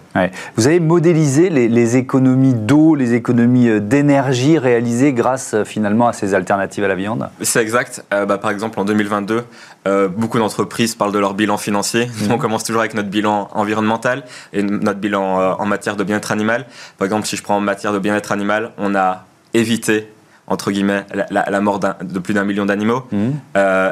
Vous 0.55 0.67
avez 0.67 0.79
modélisé 0.79 1.49
les, 1.49 1.97
économies 1.97 2.53
d'eau, 2.53 2.95
les 2.95 3.13
économies 3.13 3.69
euh, 3.69 3.79
d'énergie 3.79 4.58
réalisées 4.58 5.13
grâce 5.13 5.53
euh, 5.53 5.65
finalement 5.65 6.08
à 6.08 6.13
ces 6.13 6.34
alternatives 6.34 6.84
à 6.84 6.88
la 6.88 6.95
viande? 6.95 7.29
C'est 7.41 7.62
exact. 7.62 8.03
bah, 8.10 8.38
par 8.38 8.51
exemple, 8.51 8.79
en 8.79 8.86
2022, 8.86 9.43
beaucoup 9.86 10.39
d'entreprises 10.39 10.95
parlent 10.95 11.12
de 11.12 11.19
leur 11.19 11.34
bilan 11.34 11.58
financier. 11.58 12.08
Mhm. 12.08 12.32
On 12.32 12.38
commence 12.38 12.63
toujours 12.63 12.82
avec 12.82 12.93
notre 12.93 13.10
bilan 13.10 13.50
environnemental 13.54 14.24
et 14.54 14.63
notre 14.63 15.00
bilan 15.00 15.58
en 15.60 15.65
matière 15.65 15.95
de 15.95 16.04
bien-être 16.04 16.32
animal. 16.32 16.65
Par 16.98 17.06
exemple, 17.06 17.28
si 17.28 17.36
je 17.36 17.43
prends 17.43 17.58
en 17.58 17.62
matière 17.62 17.93
de 17.93 18.00
bien-être 18.00 18.32
animal, 18.32 18.71
on 18.78 18.95
a 18.95 19.26
évité 19.54 20.10
entre 20.48 20.71
guillemets, 20.71 21.06
la, 21.32 21.62
mort 21.62 21.80
de 21.80 22.19
plus 22.19 22.34
d'un 22.34 22.43
million 22.43 22.65
d'animaux. 22.65 23.08
Mhm. 23.12 23.34
Euh, 23.58 23.91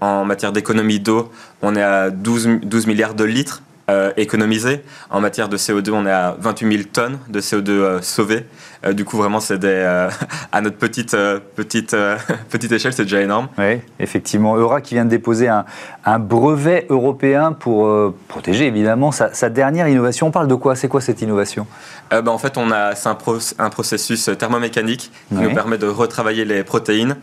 en 0.00 0.24
matière 0.24 0.52
d'économie 0.52 1.00
d'eau, 1.00 1.32
on 1.62 1.74
est 1.74 1.82
à 1.82 2.10
12, 2.10 2.60
12 2.62 2.86
milliards 2.86 3.14
de 3.14 3.24
litres 3.24 3.62
euh, 3.88 4.12
économisés. 4.16 4.82
En 5.10 5.20
matière 5.20 5.48
de 5.48 5.56
CO2, 5.56 5.90
on 5.92 6.06
est 6.06 6.10
à 6.10 6.36
28 6.38 6.72
000 6.76 6.88
tonnes 6.92 7.18
de 7.28 7.40
CO2 7.40 7.70
euh, 7.70 8.02
sauvées. 8.02 8.44
Euh, 8.84 8.92
du 8.92 9.04
coup, 9.04 9.16
vraiment, 9.16 9.40
c'est 9.40 9.64
euh, 9.64 10.10
à 10.52 10.60
notre 10.60 10.76
petite, 10.76 11.16
petite, 11.56 11.96
petite 12.50 12.72
échelle, 12.72 12.92
c'est 12.92 13.04
déjà 13.04 13.22
énorme. 13.22 13.48
Oui, 13.56 13.80
effectivement. 13.98 14.56
Eura 14.56 14.80
qui 14.80 14.94
vient 14.94 15.04
de 15.04 15.10
déposer 15.10 15.48
un, 15.48 15.64
un 16.04 16.18
brevet 16.18 16.86
européen 16.90 17.52
pour 17.52 18.14
protéger 18.28 18.66
évidemment 18.66 19.10
sa, 19.10 19.48
dernière 19.48 19.88
innovation. 19.88 20.26
On 20.26 20.30
parle 20.30 20.48
de 20.48 20.54
quoi? 20.54 20.76
C'est 20.76 20.88
quoi 20.88 21.00
cette 21.00 21.22
innovation? 21.22 21.66
Ben, 22.10 22.28
En 22.28 22.38
fait, 22.38 22.58
on 22.58 22.70
a, 22.70 22.94
c'est 22.94 23.08
un, 23.08 23.70
processus 23.70 24.30
thermomécanique 24.38 25.10
qui 25.28 25.34
nous 25.34 25.54
permet 25.54 25.78
de 25.78 25.86
retravailler 25.86 26.44
les 26.44 26.62
protéines 26.62 27.16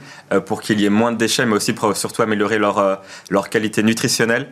pour 0.46 0.62
qu'il 0.62 0.80
y 0.80 0.86
ait 0.86 0.90
moins 0.90 1.12
de 1.12 1.18
déchets, 1.18 1.46
mais 1.46 1.56
aussi 1.56 1.74
pour 1.74 1.96
surtout 1.96 2.22
améliorer 2.22 2.58
leur, 2.58 3.02
leur 3.30 3.50
qualité 3.50 3.84
nutritionnelle. 3.84 4.48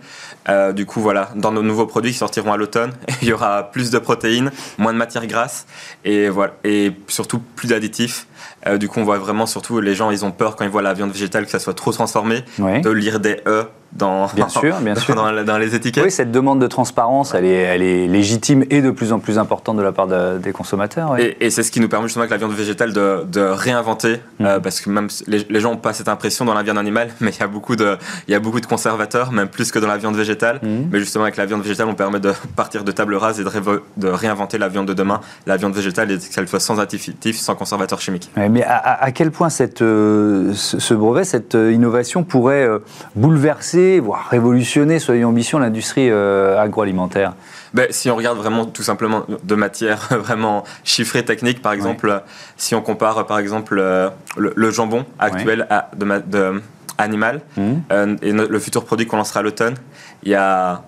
Du 0.73 0.86
coup, 0.86 0.99
voilà, 0.99 1.29
dans 1.36 1.51
nos 1.51 1.63
nouveaux 1.63 1.88
produits 1.88 2.12
qui 2.12 2.17
sortiront 2.17 2.53
à 2.53 2.58
l'automne, 2.58 2.93
il 3.21 3.29
y 3.29 3.34
aura 3.34 3.71
plus 3.71 3.91
de 3.91 3.99
protéines, 3.99 4.51
moins 4.77 4.93
de 4.93 4.97
matières 4.97 5.27
grasses, 5.27 5.65
et 6.03 6.29
voilà. 6.29 6.53
Et 6.63 6.93
surtout 7.08 7.39
plus 7.39 7.69
d'additifs. 7.69 8.27
Euh, 8.67 8.78
du 8.78 8.88
coup, 8.88 8.99
on 8.99 9.04
voit 9.04 9.17
vraiment 9.17 9.45
surtout 9.45 9.80
les 9.80 9.95
gens, 9.95 10.12
ils 10.12 10.26
ont 10.26 10.32
peur 10.32 10.56
quand 10.56 10.63
ils 10.65 10.71
voient 10.71 10.82
la 10.82 10.93
viande 10.93 11.12
végétale 11.12 11.45
que 11.45 11.52
ça 11.52 11.60
soit 11.60 11.73
trop 11.73 11.91
transformé, 11.91 12.43
de 12.58 12.89
lire 12.89 13.19
des 13.19 13.41
E 13.45 13.65
dans, 13.95 14.28
bien 14.34 14.49
sûr, 14.49 14.76
bien 14.80 14.95
sûr. 14.95 15.15
Dans, 15.15 15.58
les 15.58 15.76
étiquettes. 15.76 16.04
Oui, 16.04 16.12
cette 16.12 16.32
demande 16.32 16.60
de 16.60 16.67
transparence, 16.67 17.34
elle 17.34 17.45
est, 17.45 17.54
elle 17.54 17.82
est 17.82 18.08
légitime 18.08 18.65
et 18.69 18.82
de 18.82 18.91
plus 18.91 19.13
en 19.13 19.19
plus 19.19 19.38
importante 19.38 19.78
de 19.78 19.82
la 19.82 19.91
part 19.91 20.08
des 20.08 20.52
consommateurs. 20.52 21.17
Et, 21.19 21.49
c'est 21.49 21.63
ce 21.63 21.71
qui 21.71 21.80
nous 21.80 21.89
permet 21.89 22.08
justement 22.08 22.23
avec 22.23 22.32
la 22.32 22.38
viande 22.38 22.54
végétale 22.54 22.93
de, 22.93 23.26
de 23.32 23.41
réinventer, 23.41 24.19
mm. 24.39 24.45
euh, 24.45 24.60
parce 24.60 24.82
que 24.82 24.89
même 24.89 25.08
les, 25.28 25.60
gens 25.60 25.71
n'ont 25.71 25.78
pas 25.78 25.93
cette 25.93 26.08
impression 26.08 26.45
dans 26.45 26.54
la 26.54 26.63
viande 26.63 26.78
animale, 26.78 27.10
mais 27.19 27.32
il 27.32 27.39
y 27.39 27.43
a 27.43 27.47
beaucoup 27.47 27.76
de, 27.76 27.97
il 28.28 28.32
y 28.32 28.36
a 28.36 28.39
beaucoup 28.39 28.60
de 28.60 28.65
conservateurs, 28.65 29.32
même 29.32 29.47
plus 29.47 29.71
que 29.71 29.80
dans 29.80 29.88
la 29.88 29.97
viande 29.97 30.15
végétale. 30.15 30.60
Mm. 30.63 30.89
Mais 30.91 30.99
justement 30.99 31.26
avec 31.26 31.38
la 31.38 31.45
viande 31.45 31.62
végétale, 31.62 31.88
on 31.88 31.95
permet 31.95 32.19
de 32.19 32.34
partir 32.56 32.84
de 32.84 32.91
table 32.91 33.15
rase 33.15 33.39
et 33.39 33.43
de, 33.43 33.49
de 33.97 34.08
réinventer 34.08 34.58
la 34.58 34.67
viande 34.67 34.88
de 34.88 34.93
demain, 34.93 35.21
la 35.45 35.58
viande 35.58 35.73
végétale, 35.73 36.12
et 36.12 36.17
qu'elle 36.17 36.47
soit 36.47 36.60
sans 36.60 36.80
additifs, 36.80 37.38
sans 37.38 37.56
conservateurs 37.56 38.02
chimiques. 38.02 38.32
Mais 38.53 38.63
à, 38.63 39.11
quel 39.11 39.31
point 39.31 39.49
cette, 39.49 39.81
euh, 39.81 40.53
ce 40.53 40.93
brevet, 40.93 41.23
cette 41.23 41.55
euh, 41.55 41.71
innovation 41.71 42.23
pourrait 42.23 42.69
bouleverser, 43.15 43.99
voire 43.99 44.27
révolutionner 44.29 44.99
soyons 44.99 45.29
ambitieux, 45.29 45.57
l'industrie 45.57 46.09
euh, 46.09 46.61
agroalimentaire? 46.61 47.33
Ben, 47.73 47.87
Si 47.89 48.09
on 48.09 48.15
regarde 48.15 48.37
vraiment 48.37 48.65
tout 48.65 48.83
simplement 48.83 49.23
de 49.43 49.55
matière 49.55 50.07
vraiment 50.11 50.63
chiffrée, 50.83 51.25
technique, 51.25 51.61
par 51.61 51.73
exemple, 51.73 52.21
si 52.57 52.75
on 52.75 52.81
compare 52.81 53.25
par 53.25 53.39
exemple 53.39 53.77
euh, 53.79 54.09
le, 54.37 54.71
jambon 54.71 55.05
actuel 55.19 55.65
à, 55.69 55.89
de, 55.95 56.61
animal 56.97 57.41
mmh. 57.57 57.73
euh, 57.91 58.15
et 58.21 58.31
le 58.31 58.59
futur 58.59 58.85
produit 58.85 59.07
qu'on 59.07 59.17
lancera 59.17 59.39
à 59.39 59.43
l'automne, 59.43 59.75
il 60.23 60.31
y 60.31 60.35
a 60.35 60.83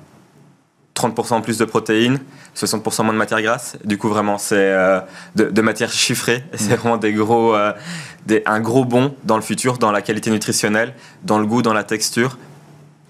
30% 0.95 1.41
plus 1.41 1.57
de 1.57 1.65
protéines, 1.65 2.19
60% 2.55 3.03
moins 3.03 3.13
de 3.13 3.17
matière 3.17 3.41
grasse. 3.41 3.77
Du 3.83 3.97
coup, 3.97 4.07
vraiment, 4.07 4.37
c'est 4.37 4.73
de, 5.35 5.49
de, 5.49 5.61
matière 5.61 5.91
chiffrée. 5.91 6.43
C'est 6.53 6.71
mmh. 6.71 6.75
vraiment 6.75 6.97
des 6.97 7.11
gros, 7.11 7.53
des, 8.25 8.43
un 8.45 8.61
gros 8.61 8.85
bond 8.85 9.13
dans 9.25 9.35
le 9.35 9.41
futur, 9.41 9.77
dans 9.77 9.91
la 9.91 10.01
qualité 10.01 10.31
nutritionnelle, 10.31 10.93
dans 11.23 11.37
le 11.37 11.45
goût, 11.45 11.61
dans 11.61 11.73
la 11.73 11.83
texture 11.83 12.37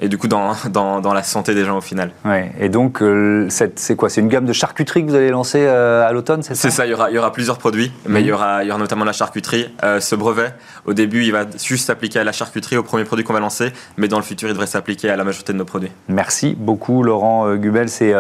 et 0.02 0.10
du 0.10 0.18
coup 0.18 0.28
dans, 0.28 0.54
dans, 0.72 1.00
dans, 1.00 1.14
la 1.14 1.24
santé 1.24 1.54
des 1.54 1.66
gens 1.66 1.78
au 1.78 1.82
final. 1.82 2.12
Ouais, 2.26 2.52
et 2.60 2.70
donc 2.70 3.02
euh, 3.02 3.48
c'est 3.50 3.96
quoi? 3.96 4.10
C'est 4.10 4.22
une 4.22 4.28
gamme 4.28 4.46
de 4.46 4.54
charcuterie 4.54 5.06
que 5.06 5.10
vous 5.10 5.16
allez 5.16 5.30
lancer 5.30 5.60
euh, 5.62 6.08
à 6.08 6.12
l'automne, 6.12 6.44
c'est 6.44 6.56
ça? 6.56 6.70
C'est 6.70 6.76
ça, 6.76 6.86
il 6.86 6.92
y, 6.92 6.94
aura, 6.94 7.10
il 7.10 7.16
y 7.16 7.18
aura 7.18 7.32
plusieurs 7.32 7.58
produits, 7.58 7.92
mais 8.08 8.22
il, 8.22 8.28
y 8.28 8.30
mhm. 8.30 8.36
aura, 8.36 8.64
il 8.64 8.68
y 8.68 8.70
aura 8.72 8.80
notamment 8.80 9.06
la 9.06 9.14
charcuterie. 9.14 9.70
Euh, 9.84 10.00
ce 10.00 10.16
brevet, 10.16 10.54
au 10.86 10.94
début, 10.94 11.24
il 11.24 11.32
va 11.32 11.46
juste 11.64 11.88
s'appliquer 11.88 12.20
à 12.20 12.24
la 12.24 12.32
charcuterie, 12.32 12.78
au 12.78 12.84
premier 12.84 13.06
produit 13.06 13.24
qu'on 13.24 13.34
va 13.34 13.40
lancer, 13.40 13.72
mais 13.98 14.08
dans 14.08 14.18
le 14.18 14.24
futur, 14.24 14.50
il 14.50 14.54
devrait 14.54 14.68
s'appliquer 14.68 15.10
à 15.10 15.16
la 15.16 15.24
majorité 15.24 15.54
de 15.54 15.58
nos 15.58 15.66
produits. 15.66 15.92
Merci 16.08 16.56
beaucoup 16.58 17.04
Laurent 17.04 17.56
Gubel, 17.56 17.90
c'est 17.90 18.14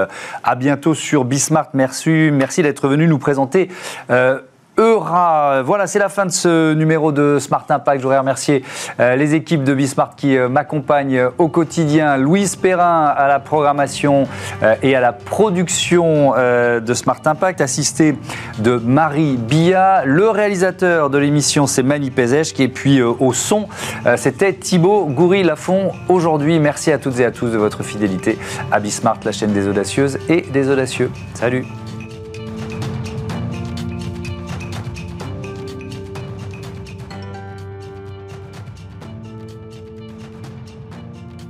à 0.43 0.55
bientôt 0.55 0.93
sur 0.93 1.25
Bismart. 1.25 1.69
Merci, 1.73 2.29
merci 2.31 2.61
d'être 2.63 2.87
venu 2.87 3.07
nous 3.07 3.19
présenter 3.19 3.69
Eura. 4.77 5.61
Voilà, 5.63 5.87
c'est 5.87 5.99
la 5.99 6.09
fin 6.09 6.25
de 6.25 6.31
ce 6.31 6.73
numéro 6.73 7.11
de 7.11 7.37
Smart 7.39 7.65
Impact. 7.69 7.99
Je 7.99 8.03
voudrais 8.03 8.19
remercier 8.19 8.63
euh, 8.99 9.15
les 9.15 9.33
équipes 9.33 9.63
de 9.63 9.73
Bismart 9.73 10.15
qui 10.15 10.37
euh, 10.37 10.49
m'accompagnent 10.49 11.29
au 11.37 11.47
quotidien. 11.47 12.17
Louise 12.17 12.55
Perrin 12.55 13.05
à 13.05 13.27
la 13.27 13.39
programmation 13.39 14.27
euh, 14.63 14.75
et 14.83 14.95
à 14.95 15.01
la 15.01 15.13
production 15.13 16.33
de 16.35 16.93
Smart 16.93 17.19
Impact, 17.25 17.61
assisté 17.61 18.17
de 18.59 18.77
Marie 18.77 19.37
Bia. 19.37 20.03
Le 20.05 20.29
réalisateur 20.29 21.09
de 21.09 21.17
l'émission, 21.17 21.67
c'est 21.67 21.83
Mani 21.83 22.11
Pezesh, 22.11 22.59
et 22.59 22.67
puis 22.67 23.01
au 23.01 23.33
son, 23.33 23.67
c'était 24.15 24.53
Thibaut 24.53 25.05
Goury-Lafont. 25.05 25.91
Aujourd'hui, 26.09 26.59
merci 26.59 26.91
à 26.91 26.97
toutes 26.97 27.19
et 27.19 27.25
à 27.25 27.31
tous 27.31 27.49
de 27.49 27.57
votre 27.57 27.83
fidélité 27.83 28.37
à 28.71 28.79
Bismart, 28.79 29.19
la 29.23 29.31
chaîne 29.31 29.53
des 29.53 29.67
audacieuses 29.67 30.17
et 30.29 30.41
des 30.41 30.69
audacieux. 30.69 31.11
Salut 31.33 31.65